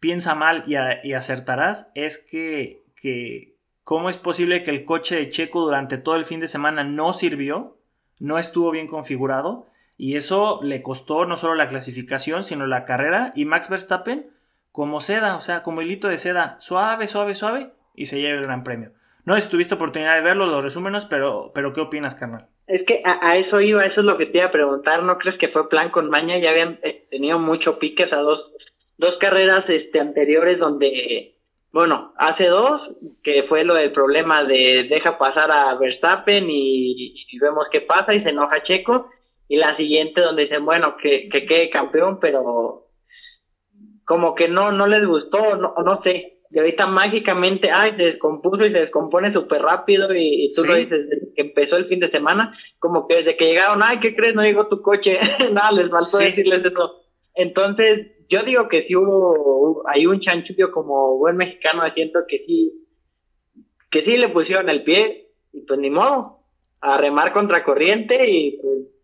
piensa 0.00 0.34
mal 0.34 0.64
y, 0.66 1.12
acertarás, 1.12 1.92
es 1.94 2.18
que, 2.18 2.82
que 3.00 3.54
cómo 3.84 4.08
es 4.08 4.18
posible 4.18 4.62
que 4.62 4.70
el 4.70 4.84
coche 4.84 5.16
de 5.16 5.28
Checo 5.28 5.64
durante 5.64 5.98
todo 5.98 6.16
el 6.16 6.24
fin 6.24 6.40
de 6.40 6.48
semana 6.48 6.84
no 6.84 7.12
sirvió, 7.12 7.78
no 8.18 8.38
estuvo 8.38 8.70
bien 8.70 8.88
configurado 8.88 9.66
y 9.98 10.16
eso 10.16 10.60
le 10.62 10.82
costó 10.82 11.24
no 11.24 11.36
solo 11.36 11.54
la 11.54 11.68
clasificación, 11.68 12.42
sino 12.42 12.66
la 12.66 12.84
carrera. 12.84 13.30
Y 13.34 13.44
Max 13.44 13.70
Verstappen, 13.70 14.26
como 14.70 15.00
seda, 15.00 15.36
o 15.36 15.40
sea, 15.40 15.62
como 15.62 15.80
hilito 15.80 16.08
de 16.08 16.18
seda, 16.18 16.56
suave, 16.60 17.06
suave, 17.06 17.34
suave, 17.34 17.70
y 17.94 18.06
se 18.06 18.20
lleva 18.20 18.38
el 18.38 18.46
gran 18.46 18.62
premio. 18.62 18.90
No 19.24 19.34
sé 19.34 19.40
si 19.40 19.50
tuviste 19.50 19.74
oportunidad 19.74 20.14
de 20.14 20.20
verlo, 20.20 20.46
los 20.46 20.62
resúmenes, 20.62 21.06
pero, 21.06 21.50
pero 21.54 21.72
¿qué 21.72 21.80
opinas, 21.80 22.14
carnal? 22.14 22.46
Es 22.66 22.84
que 22.86 23.02
a, 23.04 23.36
eso 23.38 23.60
iba, 23.60 23.84
eso 23.86 24.00
es 24.00 24.06
lo 24.06 24.18
que 24.18 24.26
te 24.26 24.38
iba 24.38 24.46
a 24.46 24.52
preguntar. 24.52 25.02
¿No 25.02 25.18
crees 25.18 25.38
que 25.38 25.48
fue 25.48 25.68
plan 25.68 25.90
con 25.90 26.10
maña? 26.10 26.36
Ya 26.36 26.50
habían 26.50 26.78
eh, 26.82 27.06
tenido 27.10 27.38
mucho 27.38 27.78
piques 27.78 28.12
a 28.12 28.18
dos, 28.18 28.52
dos 28.98 29.16
carreras 29.18 29.68
este, 29.70 29.98
anteriores 29.98 30.58
donde, 30.58 31.36
bueno, 31.72 32.12
hace 32.18 32.46
dos, 32.46 32.82
que 33.24 33.44
fue 33.44 33.64
lo 33.64 33.74
del 33.74 33.92
problema 33.92 34.44
de 34.44 34.86
deja 34.90 35.16
pasar 35.18 35.50
a 35.50 35.74
Verstappen 35.76 36.44
y, 36.48 37.14
y 37.28 37.38
vemos 37.40 37.66
qué 37.72 37.80
pasa 37.80 38.14
y 38.14 38.22
se 38.22 38.28
enoja 38.28 38.62
Checo 38.62 39.10
y 39.48 39.56
la 39.56 39.76
siguiente 39.76 40.20
donde 40.20 40.42
dicen, 40.42 40.64
bueno, 40.64 40.96
que, 41.00 41.28
que 41.30 41.46
quede 41.46 41.70
campeón, 41.70 42.18
pero 42.20 42.86
como 44.04 44.34
que 44.34 44.48
no, 44.48 44.72
no 44.72 44.86
les 44.86 45.06
gustó, 45.06 45.56
no, 45.56 45.74
no 45.84 46.02
sé. 46.02 46.38
Y 46.50 46.58
ahorita 46.58 46.86
mágicamente, 46.86 47.70
ay, 47.70 47.96
se 47.96 48.04
descompuso 48.04 48.64
y 48.64 48.72
se 48.72 48.78
descompone 48.78 49.32
súper 49.32 49.62
rápido 49.62 50.14
y, 50.14 50.48
tú 50.54 50.64
lo 50.64 50.74
dices, 50.74 51.08
desde 51.08 51.34
que 51.34 51.42
empezó 51.42 51.76
el 51.76 51.86
fin 51.86 51.98
de 51.98 52.10
semana, 52.10 52.56
como 52.78 53.06
que 53.06 53.16
desde 53.16 53.36
que 53.36 53.46
llegaron, 53.46 53.82
ay, 53.82 53.98
¿qué 54.00 54.14
crees? 54.14 54.34
No 54.34 54.42
llegó 54.42 54.68
tu 54.68 54.80
coche, 54.80 55.18
nada, 55.52 55.72
les 55.72 55.90
faltó 55.90 56.18
decirles 56.18 56.64
eso. 56.64 57.02
Entonces, 57.34 58.12
yo 58.28 58.42
digo 58.44 58.68
que 58.68 58.84
sí 58.84 58.96
hubo 58.96 59.82
hay 59.88 60.06
un 60.06 60.20
chanchullo 60.20 60.72
como 60.72 61.18
buen 61.18 61.36
mexicano, 61.36 61.82
siento 61.94 62.20
que 62.28 62.38
sí, 62.46 62.72
que 63.90 64.02
sí 64.04 64.16
le 64.16 64.28
pusieron 64.28 64.68
el 64.68 64.82
pie 64.82 65.28
y 65.52 65.62
pues 65.66 65.78
ni 65.78 65.90
modo, 65.90 66.40
a 66.80 66.98
remar 66.98 67.32
contra 67.32 67.64
corriente 67.64 68.28
y 68.28 68.58
pues 68.60 68.95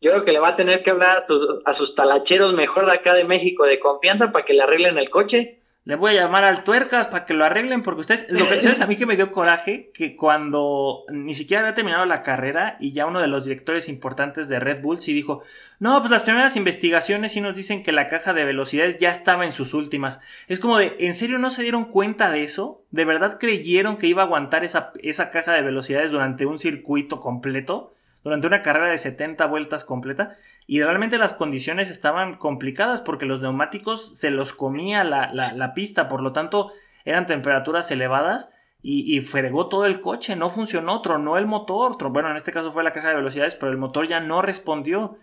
yo 0.00 0.10
creo 0.10 0.24
que 0.24 0.32
le 0.32 0.38
va 0.38 0.50
a 0.50 0.56
tener 0.56 0.82
que 0.82 0.90
hablar 0.90 1.24
a, 1.64 1.74
sus 1.76 1.94
talacheros 1.94 2.54
mejor 2.54 2.86
de 2.86 2.92
acá 2.92 3.14
de 3.14 3.24
México 3.24 3.64
de 3.64 3.80
confianza 3.80 4.32
para 4.32 4.44
que 4.44 4.52
le 4.52 4.62
arreglen 4.62 4.98
el 4.98 5.10
coche. 5.10 5.60
Le 5.86 5.96
voy 5.96 6.12
a 6.12 6.22
llamar 6.22 6.44
al 6.44 6.64
tuercas 6.64 7.08
para 7.08 7.26
que 7.26 7.34
lo 7.34 7.44
arreglen, 7.44 7.82
porque 7.82 8.00
ustedes, 8.00 8.26
lo 8.30 8.48
que 8.48 8.58
sabes 8.58 8.80
a 8.80 8.86
mí 8.86 8.96
que 8.96 9.04
me 9.04 9.16
dio 9.16 9.28
coraje, 9.28 9.90
que 9.92 10.16
cuando 10.16 11.04
ni 11.10 11.34
siquiera 11.34 11.60
había 11.60 11.74
terminado 11.74 12.06
la 12.06 12.22
carrera 12.22 12.78
y 12.80 12.92
ya 12.92 13.04
uno 13.04 13.20
de 13.20 13.28
los 13.28 13.44
directores 13.44 13.90
importantes 13.90 14.48
de 14.48 14.60
Red 14.60 14.80
Bull 14.80 15.00
sí 15.00 15.12
dijo, 15.12 15.42
no, 15.80 16.00
pues 16.00 16.10
las 16.10 16.22
primeras 16.22 16.56
investigaciones 16.56 17.32
sí 17.32 17.42
nos 17.42 17.54
dicen 17.54 17.82
que 17.82 17.92
la 17.92 18.06
caja 18.06 18.32
de 18.32 18.46
velocidades 18.46 18.98
ya 18.98 19.10
estaba 19.10 19.44
en 19.44 19.52
sus 19.52 19.74
últimas. 19.74 20.22
Es 20.48 20.58
como 20.58 20.78
de, 20.78 20.96
¿en 21.00 21.12
serio 21.12 21.38
no 21.38 21.50
se 21.50 21.62
dieron 21.62 21.84
cuenta 21.86 22.30
de 22.30 22.42
eso? 22.42 22.82
¿De 22.90 23.04
verdad 23.04 23.38
creyeron 23.38 23.98
que 23.98 24.06
iba 24.06 24.22
a 24.22 24.26
aguantar 24.26 24.64
esa, 24.64 24.92
esa 25.02 25.30
caja 25.30 25.52
de 25.52 25.62
velocidades 25.62 26.10
durante 26.10 26.46
un 26.46 26.58
circuito 26.58 27.20
completo? 27.20 27.93
Durante 28.24 28.46
una 28.46 28.62
carrera 28.62 28.88
de 28.88 28.98
70 28.98 29.44
vueltas 29.46 29.84
completa 29.84 30.36
y 30.66 30.82
realmente 30.82 31.18
las 31.18 31.34
condiciones 31.34 31.90
estaban 31.90 32.38
complicadas 32.38 33.02
porque 33.02 33.26
los 33.26 33.42
neumáticos 33.42 34.12
se 34.14 34.30
los 34.30 34.54
comía 34.54 35.04
la, 35.04 35.72
pista, 35.74 36.08
por 36.08 36.22
lo 36.22 36.32
tanto 36.32 36.72
eran 37.04 37.26
temperaturas 37.26 37.90
elevadas 37.90 38.52
y, 38.82 39.20
fregó 39.20 39.68
todo 39.68 39.86
el 39.86 40.00
coche, 40.00 40.36
no 40.36 40.50
funcionó, 40.50 41.00
tronó 41.00 41.38
el 41.38 41.46
motor, 41.46 41.96
bueno, 42.10 42.30
en 42.30 42.36
este 42.36 42.52
caso 42.52 42.70
fue 42.72 42.84
la 42.84 42.92
caja 42.92 43.08
de 43.08 43.14
velocidades, 43.14 43.54
pero 43.54 43.72
el 43.72 43.78
motor 43.78 44.06
ya 44.06 44.20
no 44.20 44.42
respondió. 44.42 45.18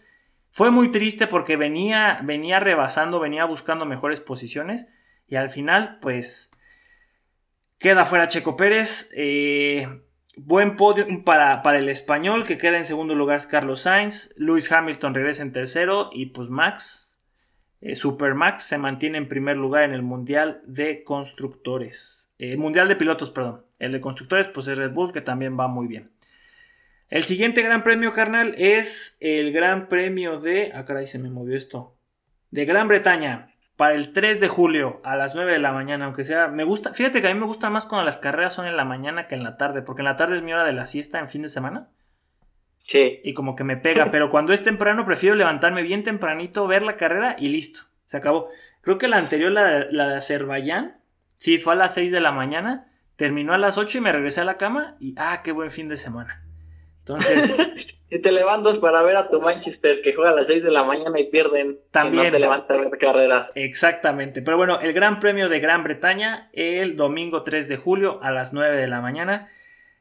Fue 0.49 0.71
muy 0.71 0.89
triste 0.89 1.27
porque 1.27 1.57
venía, 1.57 2.19
venía 2.23 2.59
rebasando, 2.59 3.19
venía 3.19 3.45
buscando 3.45 3.85
mejores 3.85 4.19
posiciones 4.19 4.89
y 5.27 5.35
al 5.35 5.47
final, 5.49 5.99
pues, 6.01 6.51
queda 7.77 8.03
fuera 8.03 8.27
Checo 8.27 8.55
Pérez. 8.57 9.11
Eh, 9.15 9.87
Buen 10.43 10.75
podio 10.75 11.05
para, 11.23 11.61
para, 11.61 11.77
el 11.77 11.87
español, 11.87 12.47
que 12.47 12.57
queda 12.57 12.79
en 12.79 12.85
segundo 12.85 13.13
lugar 13.13 13.37
es 13.37 13.45
Carlos 13.45 13.81
Sainz. 13.81 14.33
Lewis 14.37 14.71
Hamilton 14.71 15.13
regresa 15.13 15.43
en 15.43 15.51
tercero. 15.51 16.09
Y 16.11 16.27
pues 16.27 16.49
Max, 16.49 17.19
eh, 17.79 17.93
Super 17.93 18.33
Max, 18.33 18.63
se 18.63 18.79
mantiene 18.79 19.19
en 19.19 19.27
primer 19.27 19.57
lugar 19.57 19.83
en 19.83 19.93
el 19.93 20.01
Mundial 20.01 20.61
de 20.65 21.03
Constructores. 21.03 22.33
Eh, 22.39 22.57
mundial 22.57 22.87
de 22.87 22.95
Pilotos, 22.95 23.29
perdón. 23.29 23.65
El 23.77 23.91
de 23.91 24.01
Constructores, 24.01 24.47
pues 24.47 24.67
es 24.67 24.79
Red 24.79 24.93
Bull, 24.93 25.13
que 25.13 25.21
también 25.21 25.59
va 25.59 25.67
muy 25.67 25.85
bien. 25.85 26.09
El 27.09 27.21
siguiente 27.21 27.61
gran 27.61 27.83
premio, 27.83 28.11
carnal, 28.11 28.55
es 28.57 29.17
el 29.19 29.51
gran 29.51 29.89
premio 29.89 30.39
de. 30.39 30.71
Ah, 30.73 30.85
caray, 30.85 31.05
se 31.05 31.19
me 31.19 31.29
movió 31.29 31.55
esto. 31.55 31.95
De 32.49 32.65
Gran 32.65 32.87
Bretaña 32.87 33.50
para 33.81 33.95
el 33.95 34.13
3 34.13 34.39
de 34.39 34.47
julio 34.47 35.01
a 35.03 35.15
las 35.15 35.33
9 35.33 35.53
de 35.53 35.57
la 35.57 35.71
mañana, 35.71 36.05
aunque 36.05 36.23
sea, 36.23 36.47
me 36.47 36.63
gusta, 36.63 36.93
fíjate 36.93 37.19
que 37.19 37.25
a 37.25 37.33
mí 37.33 37.39
me 37.39 37.47
gusta 37.47 37.71
más 37.71 37.87
cuando 37.87 38.05
las 38.05 38.19
carreras 38.19 38.53
son 38.53 38.67
en 38.67 38.77
la 38.77 38.85
mañana 38.85 39.27
que 39.27 39.33
en 39.33 39.43
la 39.43 39.57
tarde, 39.57 39.81
porque 39.81 40.03
en 40.03 40.05
la 40.05 40.17
tarde 40.17 40.37
es 40.37 40.43
mi 40.43 40.53
hora 40.53 40.65
de 40.65 40.71
la 40.71 40.85
siesta 40.85 41.17
en 41.17 41.27
fin 41.27 41.41
de 41.41 41.49
semana. 41.49 41.89
Sí. 42.87 43.21
Y 43.23 43.33
como 43.33 43.55
que 43.55 43.63
me 43.63 43.77
pega, 43.77 44.11
pero 44.11 44.29
cuando 44.29 44.53
es 44.53 44.61
temprano 44.61 45.03
prefiero 45.03 45.35
levantarme 45.35 45.81
bien 45.81 46.03
tempranito, 46.03 46.67
ver 46.67 46.83
la 46.83 46.95
carrera 46.95 47.35
y 47.39 47.49
listo, 47.49 47.81
se 48.05 48.17
acabó. 48.17 48.49
Creo 48.81 48.99
que 48.99 49.07
la 49.07 49.17
anterior, 49.17 49.51
la, 49.51 49.87
la 49.89 50.09
de 50.09 50.17
Azerbaiyán, 50.17 50.97
sí, 51.37 51.57
fue 51.57 51.73
a 51.73 51.77
las 51.77 51.95
6 51.95 52.11
de 52.11 52.19
la 52.19 52.31
mañana, 52.31 52.91
terminó 53.15 53.55
a 53.55 53.57
las 53.57 53.79
8 53.79 53.97
y 53.97 54.01
me 54.01 54.11
regresé 54.11 54.41
a 54.41 54.45
la 54.45 54.57
cama 54.57 54.95
y, 54.99 55.15
ah, 55.17 55.41
qué 55.43 55.53
buen 55.53 55.71
fin 55.71 55.89
de 55.89 55.97
semana. 55.97 56.43
Entonces... 56.99 57.49
si 58.11 58.21
te 58.21 58.29
levantas 58.33 58.77
para 58.79 59.01
ver 59.03 59.15
a 59.15 59.29
tu 59.29 59.39
Manchester 59.39 60.01
que 60.01 60.13
juega 60.13 60.31
a 60.31 60.35
las 60.35 60.45
6 60.45 60.63
de 60.63 60.69
la 60.69 60.83
mañana 60.83 61.17
y 61.17 61.29
pierden, 61.29 61.79
también 61.91 62.25
no 62.25 62.31
te 62.31 62.39
levantas 62.39 62.77
a 62.77 62.81
ver 62.81 62.97
carreras. 62.97 63.47
Exactamente. 63.55 64.41
Pero 64.41 64.57
bueno, 64.57 64.81
el 64.81 64.91
Gran 64.91 65.21
Premio 65.21 65.47
de 65.47 65.61
Gran 65.61 65.85
Bretaña 65.85 66.49
el 66.51 66.97
domingo 66.97 67.43
3 67.43 67.69
de 67.69 67.77
julio 67.77 68.19
a 68.21 68.31
las 68.31 68.51
9 68.51 68.75
de 68.75 68.87
la 68.89 68.99
mañana. 68.99 69.47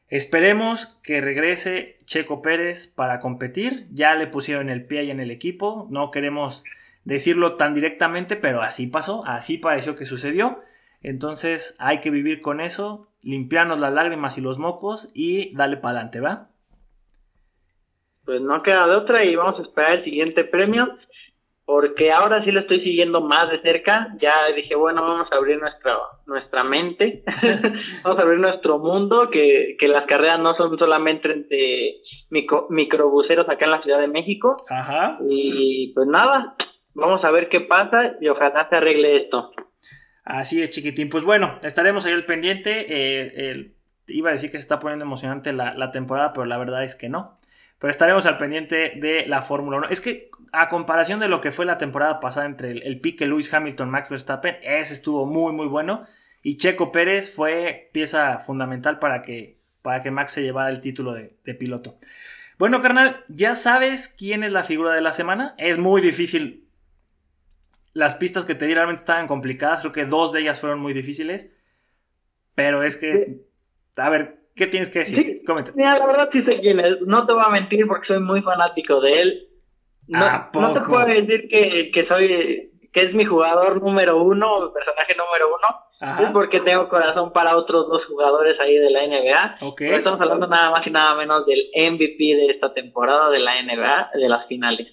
Esperemos 0.09 0.99
que 1.03 1.21
regrese 1.21 1.99
Checo 2.03 2.41
Pérez 2.41 2.85
para 2.85 3.21
competir. 3.21 3.87
Ya 3.91 4.13
le 4.15 4.27
pusieron 4.27 4.69
el 4.69 4.83
pie 4.83 4.99
ahí 4.99 5.11
en 5.11 5.21
el 5.21 5.31
equipo. 5.31 5.87
No 5.89 6.11
queremos 6.11 6.65
decirlo 7.05 7.55
tan 7.55 7.73
directamente, 7.73 8.35
pero 8.35 8.61
así 8.61 8.87
pasó, 8.87 9.23
así 9.25 9.57
pareció 9.57 9.95
que 9.95 10.03
sucedió. 10.03 10.59
Entonces 11.01 11.77
hay 11.79 12.01
que 12.01 12.09
vivir 12.09 12.41
con 12.41 12.59
eso, 12.59 13.07
limpiarnos 13.21 13.79
las 13.79 13.93
lágrimas 13.93 14.37
y 14.37 14.41
los 14.41 14.59
mocos 14.59 15.09
y 15.13 15.55
darle 15.55 15.77
para 15.77 15.99
adelante, 15.99 16.19
¿va? 16.19 16.49
Pues 18.25 18.41
no 18.41 18.61
queda 18.63 18.87
de 18.87 18.95
otra 18.95 19.23
y 19.23 19.35
vamos 19.35 19.59
a 19.59 19.63
esperar 19.63 19.93
el 19.93 20.03
siguiente 20.03 20.43
premio 20.43 20.87
porque 21.65 22.11
ahora 22.11 22.43
sí 22.43 22.51
lo 22.51 22.59
estoy 22.59 22.81
siguiendo 22.81 23.21
más 23.21 23.49
de 23.49 23.61
cerca. 23.61 24.09
Ya 24.17 24.33
dije, 24.53 24.75
bueno, 24.75 25.03
vamos 25.03 25.31
a 25.31 25.35
abrir 25.35 25.57
nuestra 25.57 25.95
nuestra 26.25 26.65
mente, 26.65 27.23
vamos 28.03 28.19
a 28.19 28.21
abrir 28.23 28.39
nuestro 28.39 28.79
mundo, 28.79 29.29
que, 29.31 29.77
que 29.79 29.87
las 29.87 30.05
carreras 30.05 30.41
no 30.41 30.53
son 30.55 30.77
solamente 30.77 31.31
entre 31.31 32.01
micro, 32.29 32.67
microbuseros 32.69 33.47
acá 33.47 33.65
en 33.65 33.71
la 33.71 33.81
Ciudad 33.83 33.99
de 33.99 34.09
México. 34.09 34.57
Ajá. 34.69 35.17
Y 35.29 35.93
pues 35.93 36.07
nada, 36.07 36.55
vamos 36.93 37.23
a 37.23 37.31
ver 37.31 37.47
qué 37.47 37.61
pasa 37.61 38.15
y 38.19 38.27
ojalá 38.27 38.67
se 38.67 38.75
arregle 38.75 39.23
esto. 39.23 39.51
Así 40.25 40.61
es, 40.61 40.71
chiquitín. 40.71 41.09
Pues 41.09 41.23
bueno, 41.23 41.57
estaremos 41.63 42.05
ahí 42.05 42.11
al 42.11 42.25
pendiente. 42.25 42.85
Eh, 42.89 43.71
iba 44.07 44.29
a 44.29 44.33
decir 44.33 44.51
que 44.51 44.57
se 44.57 44.63
está 44.63 44.79
poniendo 44.79 45.05
emocionante 45.05 45.53
la, 45.53 45.73
la 45.75 45.91
temporada, 45.91 46.31
pero 46.33 46.45
la 46.45 46.57
verdad 46.57 46.83
es 46.83 46.95
que 46.95 47.07
no. 47.07 47.37
Pero 47.81 47.89
estaremos 47.89 48.27
al 48.27 48.37
pendiente 48.37 48.93
de 48.97 49.25
la 49.25 49.41
Fórmula 49.41 49.77
1. 49.79 49.87
Es 49.89 50.01
que 50.01 50.29
a 50.51 50.69
comparación 50.69 51.19
de 51.19 51.27
lo 51.27 51.41
que 51.41 51.51
fue 51.51 51.65
la 51.65 51.79
temporada 51.79 52.19
pasada 52.19 52.45
entre 52.45 52.69
el, 52.73 53.01
pique 53.01 53.25
Lewis 53.25 53.51
Hamilton, 53.51 53.89
Max 53.89 54.11
Verstappen, 54.11 54.57
ese 54.61 54.93
estuvo 54.93 55.25
muy 55.25 55.51
muy 55.51 55.65
bueno. 55.65 56.05
Y 56.43 56.57
Checo 56.57 56.91
Pérez 56.91 57.33
fue 57.33 57.89
pieza 57.91 58.37
fundamental 58.37 58.99
para 58.99 59.23
que, 59.23 59.57
para 59.81 60.03
que 60.03 60.11
Max 60.11 60.33
se 60.33 60.43
llevara 60.43 60.69
el 60.69 60.79
título 60.79 61.13
de, 61.13 61.33
piloto. 61.55 61.97
Bueno, 62.59 62.83
carnal, 62.83 63.25
ya 63.29 63.55
sabes 63.55 64.15
quién 64.15 64.43
es 64.43 64.51
la 64.51 64.63
figura 64.63 64.93
de 64.93 65.01
la 65.01 65.11
semana. 65.11 65.55
Es 65.57 65.79
muy 65.79 66.01
difícil. 66.01 66.67
Las 67.93 68.13
pistas 68.13 68.45
que 68.45 68.53
te 68.53 68.67
di 68.67 68.75
realmente 68.75 69.01
estaban 69.01 69.25
complicadas. 69.25 69.79
Creo 69.79 69.91
que 69.91 70.05
dos 70.05 70.31
de 70.31 70.41
ellas 70.41 70.59
fueron 70.59 70.79
muy 70.79 70.93
difíciles. 70.93 71.51
Pero 72.53 72.83
es 72.83 72.95
que, 72.95 73.41
a 73.95 74.09
ver, 74.11 74.40
¿Qué 74.55 74.67
tienes 74.67 74.89
que 74.89 74.99
decir? 74.99 75.41
Mira, 75.75 75.97
la 75.97 76.05
verdad 76.05 76.29
sí 76.31 76.43
sé 76.43 76.59
quién 76.59 76.79
es. 76.79 77.01
No 77.01 77.25
te 77.25 77.33
voy 77.33 77.43
a 77.45 77.49
mentir 77.49 77.87
porque 77.87 78.07
soy 78.07 78.19
muy 78.19 78.41
fanático 78.41 78.99
de 79.01 79.21
él. 79.21 79.47
No, 80.07 80.19
no 80.53 80.73
te 80.73 80.81
puedo 80.81 81.05
decir 81.05 81.47
que, 81.49 81.91
que 81.93 82.07
soy 82.07 82.71
que 82.91 83.03
es 83.03 83.13
mi 83.13 83.25
jugador 83.25 83.81
número 83.81 84.21
uno, 84.21 84.67
mi 84.67 84.73
personaje 84.73 85.15
número 85.15 85.55
uno, 85.55 86.25
es 86.25 86.31
porque 86.31 86.59
tengo 86.59 86.89
corazón 86.89 87.31
para 87.31 87.55
otros 87.55 87.87
dos 87.87 88.05
jugadores 88.05 88.59
ahí 88.59 88.75
de 88.75 88.89
la 88.89 89.07
NBA. 89.07 89.57
Okay. 89.61 89.91
Estamos 89.91 90.19
hablando 90.19 90.47
nada 90.47 90.71
más 90.71 90.85
y 90.85 90.91
nada 90.91 91.15
menos 91.15 91.45
del 91.45 91.69
MVP 91.73 92.17
de 92.17 92.47
esta 92.47 92.73
temporada 92.73 93.29
de 93.29 93.39
la 93.39 93.61
NBA, 93.61 94.11
de 94.13 94.29
las 94.29 94.45
finales. 94.47 94.87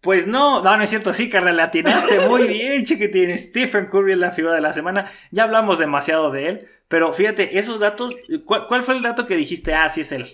Pues 0.00 0.26
no, 0.26 0.62
no, 0.62 0.76
no 0.76 0.82
es 0.82 0.88
cierto, 0.88 1.12
sí, 1.12 1.28
carnal, 1.28 1.56
le 1.56 1.62
atinaste 1.62 2.26
muy 2.26 2.46
bien, 2.48 2.84
chiquitín. 2.84 3.36
Stephen 3.36 3.86
Curry 3.86 4.12
es 4.12 4.18
la 4.18 4.30
figura 4.30 4.54
de 4.54 4.62
la 4.62 4.72
semana. 4.72 5.10
Ya 5.30 5.44
hablamos 5.44 5.78
demasiado 5.78 6.30
de 6.30 6.46
él, 6.46 6.66
pero 6.88 7.12
fíjate, 7.12 7.58
esos 7.58 7.80
datos, 7.80 8.14
¿cuál, 8.46 8.82
fue 8.82 8.94
el 8.94 9.02
dato 9.02 9.26
que 9.26 9.36
dijiste? 9.36 9.74
Ah, 9.74 9.90
sí 9.90 10.00
es 10.00 10.12
él. 10.12 10.24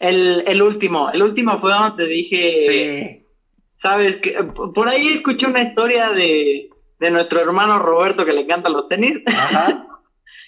El, 0.00 0.42
el 0.46 0.62
último, 0.62 1.10
el 1.10 1.22
último 1.22 1.60
fue 1.60 1.70
donde 1.70 2.02
te 2.02 2.08
dije. 2.08 2.52
Sí. 2.52 3.24
Sabes 3.82 4.16
que 4.22 4.34
por 4.74 4.88
ahí 4.88 5.16
escuché 5.16 5.46
una 5.46 5.62
historia 5.62 6.10
de, 6.10 6.70
de 6.98 7.10
nuestro 7.10 7.40
hermano 7.40 7.78
Roberto 7.78 8.24
que 8.24 8.32
le 8.32 8.40
encanta 8.40 8.70
los 8.70 8.88
tenis. 8.88 9.18
Ajá. 9.26 9.86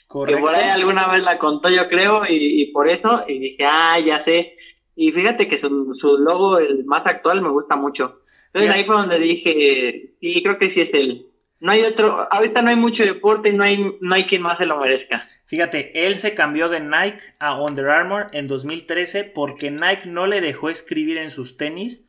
Correcto. 0.09 0.37
que 0.40 0.42
por 0.42 0.57
ahí 0.57 0.68
alguna 0.70 1.12
vez 1.12 1.22
la 1.22 1.38
contó, 1.38 1.68
yo 1.68 1.88
creo, 1.88 2.24
y, 2.26 2.62
y 2.62 2.72
por 2.72 2.88
eso, 2.88 3.22
y 3.29 3.38
dije, 3.38 3.64
ah, 3.66 3.98
ya 4.00 4.24
sé. 4.24 4.55
Y 4.96 5.12
fíjate 5.12 5.46
que 5.46 5.61
su, 5.61 5.94
su 6.00 6.18
logo, 6.18 6.59
el 6.59 6.85
más 6.87 7.07
actual, 7.07 7.42
me 7.42 7.50
gusta 7.50 7.76
mucho. 7.76 8.20
Entonces 8.52 8.70
ahí 8.74 8.84
fue 8.84 8.96
donde 8.96 9.18
dije, 9.18 10.14
sí, 10.20 10.42
creo 10.42 10.58
que 10.58 10.74
sí 10.74 10.80
es 10.80 10.90
él. 10.92 11.26
No 11.60 11.72
hay 11.72 11.82
otro, 11.82 12.26
ahorita 12.32 12.62
no 12.62 12.70
hay 12.70 12.76
mucho 12.76 13.02
deporte 13.02 13.50
y 13.50 13.52
no 13.52 13.62
hay, 13.64 13.76
no 14.00 14.14
hay 14.14 14.26
quien 14.26 14.42
más 14.42 14.58
se 14.58 14.66
lo 14.66 14.80
merezca. 14.80 15.28
Fíjate, 15.44 16.06
él 16.06 16.14
se 16.14 16.34
cambió 16.34 16.68
de 16.68 16.80
Nike 16.80 17.22
a 17.38 17.60
Under 17.60 17.88
Armour 17.88 18.28
en 18.32 18.46
2013 18.46 19.24
porque 19.24 19.70
Nike 19.70 20.06
no 20.06 20.26
le 20.26 20.40
dejó 20.40 20.70
escribir 20.70 21.18
en 21.18 21.30
sus 21.30 21.56
tenis 21.56 22.08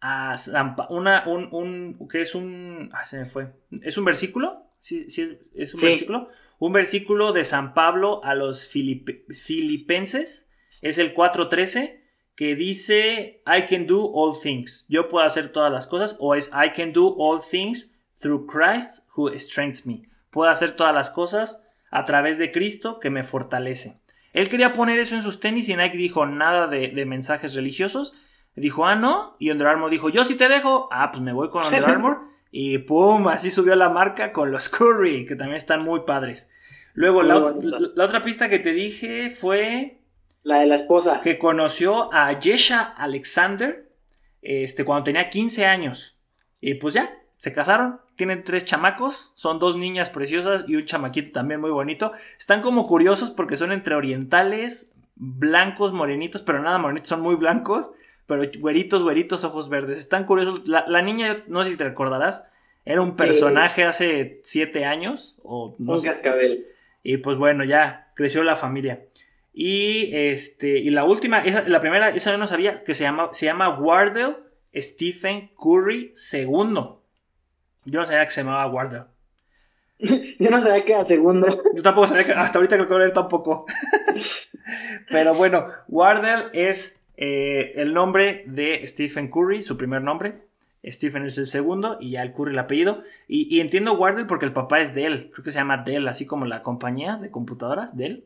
a 0.00 0.36
una, 0.90 1.24
un, 1.26 1.48
un, 1.50 2.08
¿qué 2.10 2.20
es 2.20 2.34
un, 2.34 2.90
ah, 2.92 3.06
se 3.06 3.18
me 3.18 3.24
fue, 3.24 3.48
¿es 3.82 3.96
un 3.96 4.04
versículo? 4.04 4.64
Sí, 4.80 5.08
sí 5.08 5.38
es 5.54 5.74
un 5.74 5.80
versículo. 5.80 6.28
Un 6.58 6.72
versículo 6.72 7.32
de 7.32 7.44
San 7.44 7.72
Pablo 7.72 8.22
a 8.22 8.34
los 8.34 8.68
filipenses, 8.68 10.50
es 10.82 10.98
el 10.98 11.14
413 11.14 12.03
que 12.36 12.54
dice 12.54 13.42
I 13.46 13.62
can 13.68 13.86
do 13.86 14.10
all 14.12 14.34
things. 14.40 14.86
Yo 14.88 15.08
puedo 15.08 15.24
hacer 15.24 15.50
todas 15.50 15.72
las 15.72 15.86
cosas. 15.86 16.16
O 16.20 16.34
es 16.34 16.50
I 16.52 16.70
can 16.70 16.92
do 16.92 17.14
all 17.18 17.40
things 17.40 17.94
through 18.20 18.46
Christ 18.46 19.00
who 19.16 19.30
strengthens 19.38 19.86
me. 19.86 20.02
Puedo 20.30 20.50
hacer 20.50 20.72
todas 20.72 20.94
las 20.94 21.10
cosas 21.10 21.64
a 21.90 22.04
través 22.04 22.38
de 22.38 22.50
Cristo 22.50 22.98
que 22.98 23.10
me 23.10 23.22
fortalece. 23.22 24.00
Él 24.32 24.48
quería 24.48 24.72
poner 24.72 24.98
eso 24.98 25.14
en 25.14 25.22
sus 25.22 25.38
tenis 25.38 25.68
y 25.68 25.76
Nike 25.76 25.96
dijo 25.96 26.26
nada 26.26 26.66
de, 26.66 26.90
mensajes 27.06 27.54
religiosos. 27.54 28.18
Dijo, 28.56 28.84
ah, 28.84 28.96
no. 28.96 29.36
Y 29.38 29.50
Under 29.50 29.68
Armour 29.68 29.90
dijo, 29.90 30.08
yo 30.10 30.24
sí 30.24 30.34
te 30.34 30.48
dejo. 30.48 30.88
Ah, 30.90 31.10
pues 31.12 31.22
me 31.22 31.32
voy 31.32 31.50
con 31.50 31.64
Under 31.64 31.84
Armour. 31.88 32.18
Y 32.50 32.78
pum, 32.78 33.28
así 33.28 33.50
subió 33.50 33.76
la 33.76 33.90
marca 33.90 34.32
con 34.32 34.50
los 34.50 34.68
Curry, 34.68 35.24
que 35.24 35.36
también 35.36 35.56
están 35.56 35.84
muy 35.84 36.00
padres. 36.00 36.50
Luego, 36.94 37.22
la, 37.22 37.36
otra 37.36 38.22
pista 38.22 38.48
que 38.48 38.60
te 38.60 38.72
dije 38.72 39.30
fue 39.30 39.98
la 40.44 40.60
de 40.60 40.66
la 40.66 40.76
esposa. 40.76 41.20
Que 41.22 41.38
conoció 41.38 42.12
a 42.14 42.38
Yesha 42.38 42.82
Alexander 42.82 43.88
este, 44.42 44.84
cuando 44.84 45.04
tenía 45.04 45.30
15 45.30 45.66
años. 45.66 46.16
Y 46.60 46.74
pues 46.74 46.94
ya, 46.94 47.18
se 47.38 47.52
casaron. 47.52 48.00
Tienen 48.14 48.44
tres 48.44 48.64
chamacos. 48.64 49.32
Son 49.34 49.58
dos 49.58 49.76
niñas 49.76 50.10
preciosas 50.10 50.66
y 50.68 50.76
un 50.76 50.84
chamaquito 50.84 51.32
también 51.32 51.60
muy 51.60 51.70
bonito. 51.70 52.12
Están 52.38 52.60
como 52.60 52.86
curiosos 52.86 53.30
porque 53.30 53.56
son 53.56 53.72
entre 53.72 53.94
orientales, 53.94 54.94
blancos, 55.16 55.92
morenitos, 55.92 56.42
pero 56.42 56.62
nada 56.62 56.78
morenitos, 56.78 57.08
son 57.08 57.22
muy 57.22 57.34
blancos. 57.34 57.90
Pero 58.26 58.44
güeritos, 58.58 59.02
güeritos, 59.02 59.44
ojos 59.44 59.68
verdes. 59.68 59.98
Están 59.98 60.24
curiosos. 60.24 60.62
La, 60.68 61.02
niña, 61.02 61.42
no 61.48 61.64
sé 61.64 61.70
si 61.70 61.76
te 61.76 61.84
recordarás, 61.84 62.46
era 62.84 63.00
un 63.00 63.16
personaje 63.16 63.84
hace 63.84 64.40
siete 64.44 64.84
años. 64.84 65.38
O 65.42 65.74
no 65.78 65.94
un 65.94 66.02
cascabel. 66.02 66.66
Y 67.02 67.18
pues 67.18 67.36
bueno, 67.36 67.64
ya 67.64 68.12
creció 68.14 68.42
la 68.44 68.56
familia. 68.56 69.04
Y, 69.56 70.10
este, 70.12 70.80
y 70.80 70.90
la 70.90 71.04
última, 71.04 71.38
esa, 71.44 71.62
la 71.68 71.80
primera, 71.80 72.08
esa 72.10 72.32
yo 72.32 72.38
no 72.38 72.48
sabía, 72.48 72.82
que 72.82 72.92
se 72.92 73.04
llama, 73.04 73.28
se 73.32 73.46
llama 73.46 73.78
Wardell 73.78 74.34
Stephen 74.74 75.52
Curry 75.56 76.12
II. 76.32 76.46
Yo 77.86 78.00
no 78.00 78.04
sabía 78.04 78.24
que 78.24 78.32
se 78.32 78.42
llamaba 78.42 78.66
Wardell. 78.66 79.04
yo 80.00 80.50
no 80.50 80.60
sabía 80.60 80.84
que 80.84 80.92
era 80.92 81.06
segundo. 81.06 81.62
Yo 81.72 81.82
tampoco 81.82 82.08
sabía 82.08 82.24
que, 82.24 82.32
hasta 82.32 82.58
ahorita 82.58 82.76
creo 82.76 82.88
que 82.88 83.04
él 83.04 83.12
tampoco. 83.12 83.66
Pero 85.10 85.34
bueno, 85.34 85.66
Wardell 85.86 86.50
es 86.52 87.04
eh, 87.16 87.74
el 87.76 87.94
nombre 87.94 88.42
de 88.46 88.84
Stephen 88.88 89.30
Curry, 89.30 89.62
su 89.62 89.76
primer 89.76 90.02
nombre. 90.02 90.42
Stephen 90.84 91.24
es 91.24 91.38
el 91.38 91.46
segundo 91.46 91.96
y 92.00 92.10
ya 92.10 92.22
el 92.22 92.32
Curry 92.32 92.52
el 92.52 92.58
apellido. 92.58 93.04
Y, 93.28 93.54
y 93.54 93.60
entiendo 93.60 93.94
Wardell 93.94 94.26
porque 94.26 94.46
el 94.46 94.52
papá 94.52 94.80
es 94.80 94.94
Dell. 94.96 95.30
Creo 95.32 95.44
que 95.44 95.52
se 95.52 95.60
llama 95.60 95.84
Dell, 95.84 96.08
así 96.08 96.26
como 96.26 96.44
la 96.44 96.62
compañía 96.62 97.18
de 97.18 97.30
computadoras, 97.30 97.96
Dell. 97.96 98.24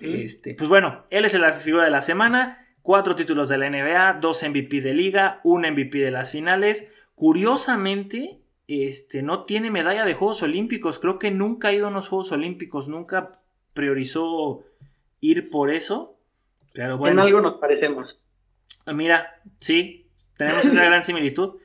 Este, 0.00 0.54
pues 0.54 0.68
bueno, 0.68 1.04
él 1.10 1.24
es 1.24 1.34
la 1.34 1.52
figura 1.52 1.84
de 1.84 1.90
la 1.90 2.00
semana. 2.00 2.66
Cuatro 2.82 3.14
títulos 3.14 3.48
de 3.48 3.58
la 3.58 3.70
NBA, 3.70 4.14
dos 4.14 4.42
MVP 4.42 4.80
de 4.80 4.94
liga, 4.94 5.40
un 5.44 5.62
MVP 5.62 5.98
de 5.98 6.10
las 6.10 6.32
finales. 6.32 6.92
Curiosamente, 7.14 8.36
este, 8.66 9.22
no 9.22 9.44
tiene 9.44 9.70
medalla 9.70 10.04
de 10.04 10.14
Juegos 10.14 10.42
Olímpicos. 10.42 10.98
Creo 10.98 11.18
que 11.18 11.30
nunca 11.30 11.68
ha 11.68 11.72
ido 11.72 11.86
a 11.86 11.90
unos 11.90 12.08
Juegos 12.08 12.32
Olímpicos. 12.32 12.88
Nunca 12.88 13.40
priorizó 13.74 14.64
ir 15.20 15.50
por 15.50 15.70
eso. 15.70 16.18
Pero 16.72 16.98
bueno. 16.98 17.20
En 17.20 17.26
algo 17.26 17.40
nos 17.40 17.60
parecemos. 17.60 18.18
Ah, 18.86 18.92
mira, 18.92 19.40
sí, 19.60 20.08
tenemos 20.36 20.64
esa 20.64 20.84
gran 20.84 21.02
similitud. 21.02 21.56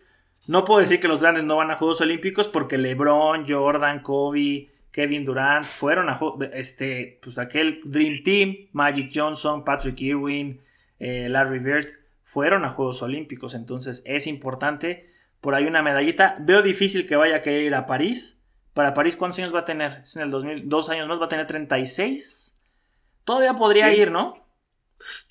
No 0.48 0.64
puedo 0.64 0.80
decir 0.80 1.00
que 1.00 1.08
los 1.08 1.22
grandes 1.22 1.44
no 1.44 1.58
van 1.58 1.72
a 1.72 1.76
Juegos 1.76 2.00
Olímpicos 2.02 2.48
porque 2.48 2.78
LeBron, 2.78 3.46
Jordan, 3.48 4.02
Kobe, 4.02 4.70
Kevin 4.98 5.26
Durant, 5.26 5.64
fueron 5.64 6.10
a 6.10 6.20
este, 6.54 7.20
pues 7.22 7.38
aquel 7.38 7.82
Dream 7.84 8.24
Team, 8.24 8.56
Magic 8.72 9.12
Johnson, 9.14 9.64
Patrick 9.64 10.02
Irwin, 10.02 10.60
eh, 10.98 11.30
Larry 11.30 11.60
Bird, 11.60 11.86
fueron 12.24 12.66
a 12.66 12.72
Juegos 12.72 13.04
Olímpicos, 13.04 13.54
entonces 13.54 14.02
es 14.08 14.26
importante, 14.26 15.14
por 15.40 15.54
ahí 15.54 15.66
una 15.66 15.84
medallita, 15.84 16.38
veo 16.40 16.64
difícil 16.64 17.06
que 17.06 17.16
vaya 17.16 17.36
a 17.36 17.42
querer 17.44 17.62
ir 17.62 17.76
a 17.76 17.86
París, 17.86 18.44
para 18.74 18.96
París 18.96 19.16
¿cuántos 19.16 19.38
años 19.38 19.54
va 19.54 19.60
a 19.60 19.66
tener? 19.66 20.00
Es 20.02 20.16
en 20.16 20.24
el 20.24 20.32
2000, 20.32 20.68
dos 20.68 20.90
años 20.90 21.08
más, 21.08 21.22
va 21.22 21.26
a 21.26 21.30
tener 21.30 21.46
36, 21.46 22.60
todavía 23.24 23.54
podría 23.54 23.94
ir, 23.94 24.10
¿no? 24.10 24.48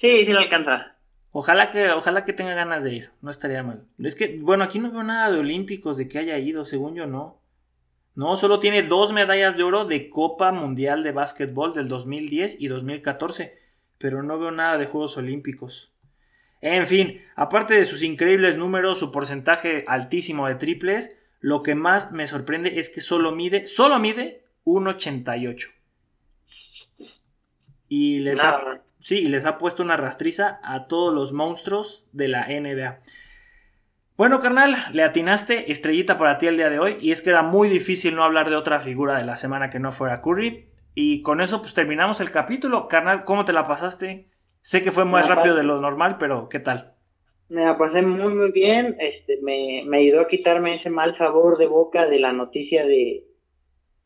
Sí, 0.01 0.27
sí 0.27 0.31
lo 0.31 0.39
alcanza. 0.39 0.95
Ojalá 1.33 1.73
que, 1.73 1.91
ojalá 1.91 2.25
que 2.25 2.33
tenga 2.33 2.55
ganas 2.55 2.85
de 2.85 2.95
ir, 2.95 3.11
no 3.21 3.33
estaría 3.33 3.65
mal. 3.65 3.83
Es 3.99 4.15
que, 4.15 4.39
bueno, 4.41 4.63
aquí 4.63 4.79
no 4.79 4.93
veo 4.93 5.03
nada 5.03 5.33
de 5.33 5.41
olímpicos, 5.41 5.97
de 5.97 6.07
que 6.07 6.21
haya 6.21 6.39
ido, 6.39 6.65
según 6.65 6.95
yo 6.95 7.07
no. 7.07 7.41
No, 8.17 8.35
solo 8.37 8.59
tiene 8.61 8.83
dos 8.83 9.13
medallas 9.13 9.59
de 9.59 9.63
oro 9.63 9.85
de 9.85 10.09
Copa 10.09 10.51
Mundial 10.51 11.03
de 11.03 11.13
Básquetbol 11.13 11.75
del 11.75 11.87
2010 11.87 12.61
y 12.61 12.69
2014, 12.69 13.59
pero 13.99 14.23
no 14.23 14.39
veo 14.39 14.51
nada 14.51 14.79
de 14.79 14.87
Juegos 14.87 15.19
Olímpicos. 15.19 15.93
En 16.63 16.87
fin, 16.87 17.21
aparte 17.37 17.75
de 17.75 17.85
sus 17.85 18.03
increíbles 18.03 18.57
números, 18.57 18.99
su 18.99 19.13
porcentaje 19.13 19.85
altísimo 19.87 20.49
de 20.49 20.55
triples, 20.55 21.19
lo 21.41 21.63
que 21.63 21.75
más 21.75 22.11
me 22.11 22.27
sorprende 22.27 22.81
es 22.81 22.89
que 22.89 23.03
solo 23.03 23.33
mide, 23.33 23.67
solo 23.67 23.99
mide 23.99 24.45
1.88. 24.65 25.73
Y 27.89 28.21
les 28.21 28.43
ha, 28.43 28.81
sí, 29.01 29.19
y 29.19 29.29
les 29.29 29.45
ha 29.45 29.59
puesto 29.59 29.83
una 29.83 29.99
rastriza 29.99 30.59
a 30.65 30.87
todos 30.87 31.15
los 31.15 31.35
monstruos 31.35 32.07
de 32.13 32.29
la 32.29 32.47
NBA. 32.49 32.99
Bueno, 34.17 34.41
carnal, 34.41 34.75
le 34.93 35.03
atinaste 35.03 35.71
estrellita 35.71 36.17
para 36.17 36.39
ti 36.39 36.47
el 36.47 36.57
día 36.57 36.71
de 36.71 36.79
hoy. 36.79 36.97
Y 37.01 37.11
es 37.11 37.21
que 37.21 37.29
era 37.29 37.43
muy 37.43 37.69
difícil 37.69 38.15
no 38.15 38.25
hablar 38.25 38.49
de 38.49 38.57
otra 38.57 38.81
figura 38.81 39.19
de 39.19 39.27
la 39.27 39.37
semana 39.37 39.69
que 39.69 39.79
no 39.79 39.93
fuera 39.93 40.23
Curry. 40.23 40.69
Y 40.95 41.21
con 41.21 41.43
eso, 41.43 41.61
pues 41.61 41.75
terminamos 41.75 42.23
el 42.23 42.31
capítulo. 42.31 42.89
Carnal, 42.89 43.25
¿cómo 43.25 43.45
te 43.45 43.53
la 43.53 43.65
pasaste? 43.65 44.29
Sé 44.63 44.81
que 44.81 44.91
fue 44.91 45.05
más 45.05 45.29
rápido 45.29 45.55
de 45.55 45.65
lo 45.65 45.83
normal, 45.83 46.17
pero 46.19 46.49
¿qué 46.49 46.61
tal? 46.61 46.95
Me 47.51 47.63
la 47.63 47.77
pasé 47.77 48.01
muy, 48.01 48.33
muy 48.33 48.53
bien. 48.53 48.97
Este, 48.99 49.39
me, 49.43 49.83
me 49.87 49.99
ayudó 49.99 50.23
a 50.23 50.29
quitarme 50.29 50.77
ese 50.77 50.89
mal 50.89 51.17
sabor 51.19 51.59
de 51.59 51.67
boca 51.67 52.07
de 52.07 52.19
la 52.19 52.33
noticia 52.33 52.87
de, 52.87 53.23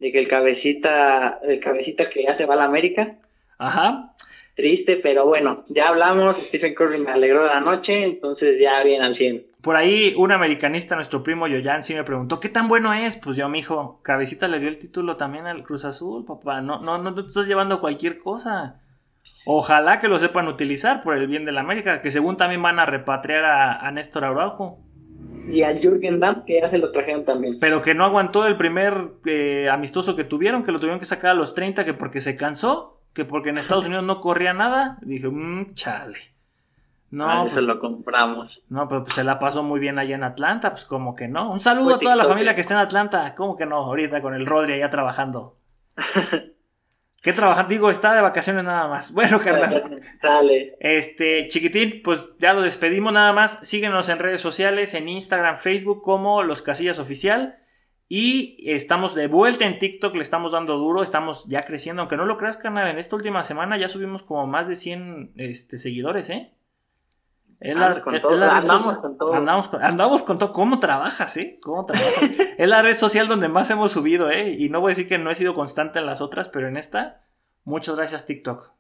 de 0.01 0.11
que 0.11 0.19
el 0.19 0.27
cabecita, 0.27 1.39
el 1.45 1.61
cabecita 1.61 2.11
que 2.11 2.25
ya 2.25 2.37
se 2.37 2.47
va 2.47 2.55
a 2.55 2.59
la 2.59 2.65
América. 2.65 3.17
Ajá. 3.59 4.17
Triste, 4.57 4.97
pero 4.97 5.25
bueno, 5.27 5.65
ya 5.69 5.87
hablamos. 5.87 6.37
Stephen 6.49 6.75
Curry 6.75 6.99
me 6.99 7.13
alegró 7.13 7.47
la 7.47 7.61
noche, 7.61 8.03
entonces 8.03 8.59
ya 8.61 8.83
bien 8.83 9.03
al 9.03 9.17
100. 9.17 9.50
Por 9.63 9.77
ahí 9.77 10.15
un 10.17 10.33
americanista, 10.33 10.97
nuestro 10.97 11.23
primo 11.23 11.47
Yoyan, 11.47 11.83
sí 11.83 11.95
me 11.95 12.05
preguntó, 12.05 12.41
¿qué 12.41 12.49
tan 12.49 12.69
bueno 12.69 12.95
es? 12.95 13.17
Pues 13.17 13.37
yo, 13.37 13.49
mi 13.49 13.59
hijo, 13.59 14.01
Cabecita 14.03 14.49
le 14.49 14.59
dio 14.59 14.69
el 14.69 14.79
título 14.79 15.17
también 15.17 15.47
al 15.47 15.63
Cruz 15.65 15.85
Azul, 15.85 16.25
papá. 16.25 16.63
No, 16.63 16.81
no, 16.81 16.99
no 16.99 17.15
te 17.15 17.21
estás 17.23 17.47
llevando 17.47 17.81
cualquier 17.81 18.19
cosa. 18.19 18.81
Ojalá 19.45 20.01
que 20.01 20.09
lo 20.09 20.19
sepan 20.19 20.49
utilizar 20.49 21.03
por 21.03 21.17
el 21.17 21.27
bien 21.27 21.45
de 21.45 21.53
la 21.53 21.61
América, 21.61 22.01
que 22.01 22.11
según 22.11 22.37
también 22.37 22.63
van 22.63 22.79
a 22.79 22.87
repatriar 22.87 23.45
a, 23.45 23.91
Néstor 23.91 24.25
Araujo. 24.25 24.79
Y 25.51 25.63
a 25.63 25.79
Jürgen 25.79 26.21
Damm, 26.21 26.45
que 26.45 26.61
ya 26.61 26.71
se 26.71 26.79
lo 26.79 26.93
trajeron 26.93 27.25
también. 27.25 27.59
Pero 27.61 27.83
que 27.83 27.95
no 27.95 28.05
aguantó 28.05 28.47
el 28.47 28.57
primer 28.57 29.09
eh, 29.27 29.67
amistoso 29.71 30.15
que 30.17 30.25
tuvieron, 30.25 30.63
que 30.63 30.73
lo 30.73 30.79
tuvieron 30.79 31.01
que 31.01 31.07
sacar 31.07 31.33
a 31.33 31.35
los 31.35 31.55
30, 31.55 31.85
que 31.85 31.95
porque 31.95 32.21
se 32.21 32.37
cansó, 32.37 33.03
que 33.13 33.25
porque 33.25 33.51
en 33.51 33.59
Estados 33.59 33.87
Unidos 33.87 34.05
no 34.05 34.21
corría 34.21 34.53
nada. 34.53 34.99
Dije, 35.03 35.29
mmm, 35.29 35.75
chale. 35.75 36.19
No, 37.11 37.29
ah, 37.29 37.43
pues, 37.43 37.55
se 37.55 37.63
lo 37.63 37.81
compramos. 37.81 38.63
No, 38.69 38.89
pero 38.89 39.03
pues 39.03 39.15
se 39.15 39.25
la 39.25 39.39
pasó 39.39 39.65
muy 39.65 39.81
bien 39.81 39.99
allá 39.99 40.15
en 40.15 40.23
Atlanta, 40.23 40.71
pues 40.71 40.85
como 40.85 41.17
que 41.17 41.27
no. 41.27 41.51
Un 41.51 41.61
saludo 41.61 41.97
a 41.97 41.99
toda 41.99 42.15
la 42.15 42.25
familia 42.25 42.55
que 42.55 42.61
está 42.61 42.75
en 42.75 42.81
Atlanta, 42.81 43.35
como 43.35 43.57
que 43.57 43.67
no, 43.67 43.77
ahorita 43.77 44.23
con 44.23 44.35
el 44.35 44.47
Rodri 44.47 44.75
allá 44.75 44.91
trabajando. 44.91 45.57
¿Qué 47.23 47.35
trabaja? 47.35 47.65
Digo, 47.65 47.91
está 47.91 48.15
de 48.15 48.23
vacaciones 48.23 48.65
nada 48.65 48.89
más. 48.89 49.13
Bueno, 49.15 49.41
carnal. 49.41 50.01
Dale. 50.23 50.77
Este, 50.81 51.49
chiquitín, 51.49 52.01
pues 52.03 52.27
ya 52.39 52.55
lo 52.55 52.63
despedimos 52.63 53.13
nada 53.13 53.33
más. 53.33 53.59
Síguenos 53.63 54.09
en 54.09 54.19
redes 54.19 54.41
sociales, 54.41 54.95
en 54.95 55.09
Instagram, 55.09 55.57
Facebook, 55.57 56.03
como 56.03 56.43
Los 56.43 56.63
Casillas 56.63 56.99
Oficial. 56.99 57.59
Y 58.09 58.57
estamos 58.69 59.15
de 59.15 59.29
vuelta 59.29 59.67
en 59.67 59.79
TikTok, 59.79 60.17
le 60.17 60.23
estamos 60.23 60.53
dando 60.53 60.77
duro, 60.79 61.03
estamos 61.03 61.47
ya 61.47 61.65
creciendo. 61.65 62.03
Aunque 62.03 62.17
no 62.17 62.25
lo 62.25 62.39
creas, 62.39 62.57
carnal, 62.57 62.89
en 62.89 62.99
esta 62.99 63.15
última 63.17 63.45
semana 63.45 63.77
ya 63.77 63.89
subimos 63.89 64.23
como 64.23 64.47
más 64.47 64.67
de 64.67 64.75
100 64.75 65.33
este, 65.37 65.79
seguidores, 65.79 66.31
¿eh? 66.31 66.53
Andamos, 67.61 68.01
con 68.99 69.19
todo. 69.19 69.35
Andamos 69.35 70.23
con 70.23 70.39
todo. 70.39 70.53
¿Cómo 70.53 70.81
trabajas, 70.81 71.37
eh? 71.37 71.59
¿Cómo 71.63 71.85
trabajas? 71.85 72.23
es 72.57 72.69
la 72.69 72.83
red 72.83 72.97
social 72.97 73.29
donde 73.29 73.49
más 73.49 73.71
hemos 73.71 73.93
subido, 73.93 74.31
¿eh? 74.31 74.51
Y 74.59 74.71
no 74.71 74.81
voy 74.81 74.91
a 74.91 74.93
decir 74.93 75.09
que 75.09 75.19
no 75.19 75.31
he 75.31 75.35
sido 75.35 75.55
constante 75.55 75.99
en 75.99 76.07
las 76.07 76.21
otras, 76.21 76.49
pero 76.49 76.69
en 76.69 76.77
esta, 76.77 77.25
muchas 77.65 77.97
gracias, 77.97 78.27
TikTok. 78.27 78.73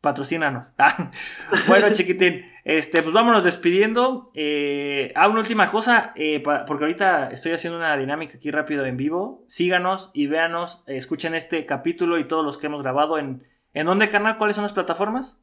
Patrocínanos. 0.00 0.74
bueno, 1.68 1.92
chiquitín, 1.92 2.46
este, 2.64 3.02
pues 3.02 3.12
vámonos 3.12 3.44
despidiendo. 3.44 4.30
Eh, 4.34 5.12
ah, 5.14 5.28
una 5.28 5.40
última 5.40 5.66
cosa, 5.66 6.12
eh, 6.14 6.40
porque 6.40 6.84
ahorita 6.84 7.30
estoy 7.30 7.52
haciendo 7.52 7.78
una 7.78 7.96
dinámica 7.96 8.38
aquí 8.38 8.50
rápido 8.50 8.86
en 8.86 8.96
vivo. 8.96 9.44
Síganos 9.48 10.10
y 10.14 10.26
véanos, 10.26 10.84
escuchen 10.86 11.34
este 11.34 11.66
capítulo 11.66 12.18
y 12.18 12.26
todos 12.26 12.44
los 12.44 12.58
que 12.58 12.66
hemos 12.66 12.82
grabado 12.82 13.18
en. 13.18 13.46
¿En 13.72 13.86
dónde, 13.86 14.08
canal? 14.08 14.36
¿Cuáles 14.36 14.56
son 14.56 14.64
las 14.64 14.72
plataformas? 14.72 15.40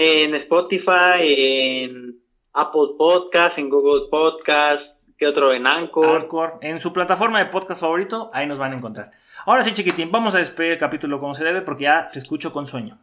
En 0.00 0.32
Spotify, 0.36 1.24
en 1.24 2.20
Apple 2.52 2.94
Podcast, 2.96 3.58
en 3.58 3.68
Google 3.68 4.08
Podcast, 4.08 4.80
¿qué 5.18 5.26
otro? 5.26 5.52
En 5.52 5.66
Anchor. 5.66 6.20
Anchor, 6.20 6.58
en 6.62 6.78
su 6.78 6.92
plataforma 6.92 7.40
de 7.40 7.46
podcast 7.46 7.80
favorito, 7.80 8.30
ahí 8.32 8.46
nos 8.46 8.58
van 8.58 8.72
a 8.72 8.76
encontrar. 8.76 9.10
Ahora 9.44 9.64
sí, 9.64 9.74
chiquitín, 9.74 10.12
vamos 10.12 10.36
a 10.36 10.38
despedir 10.38 10.72
el 10.72 10.78
capítulo 10.78 11.18
como 11.18 11.34
se 11.34 11.42
debe 11.42 11.62
porque 11.62 11.84
ya 11.84 12.10
te 12.12 12.20
escucho 12.20 12.52
con 12.52 12.64
sueño. 12.64 12.96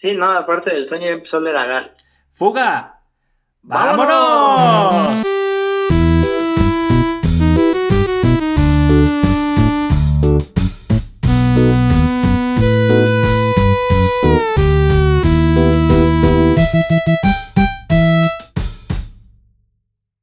Sí, 0.00 0.12
no, 0.12 0.30
aparte 0.30 0.72
del 0.72 0.88
sueño 0.88 1.08
empezó 1.08 1.38
a 1.38 1.40
leer 1.40 1.56
a 1.56 1.90
¡Fuga! 2.30 3.00
¡Vámonos! 3.62 5.31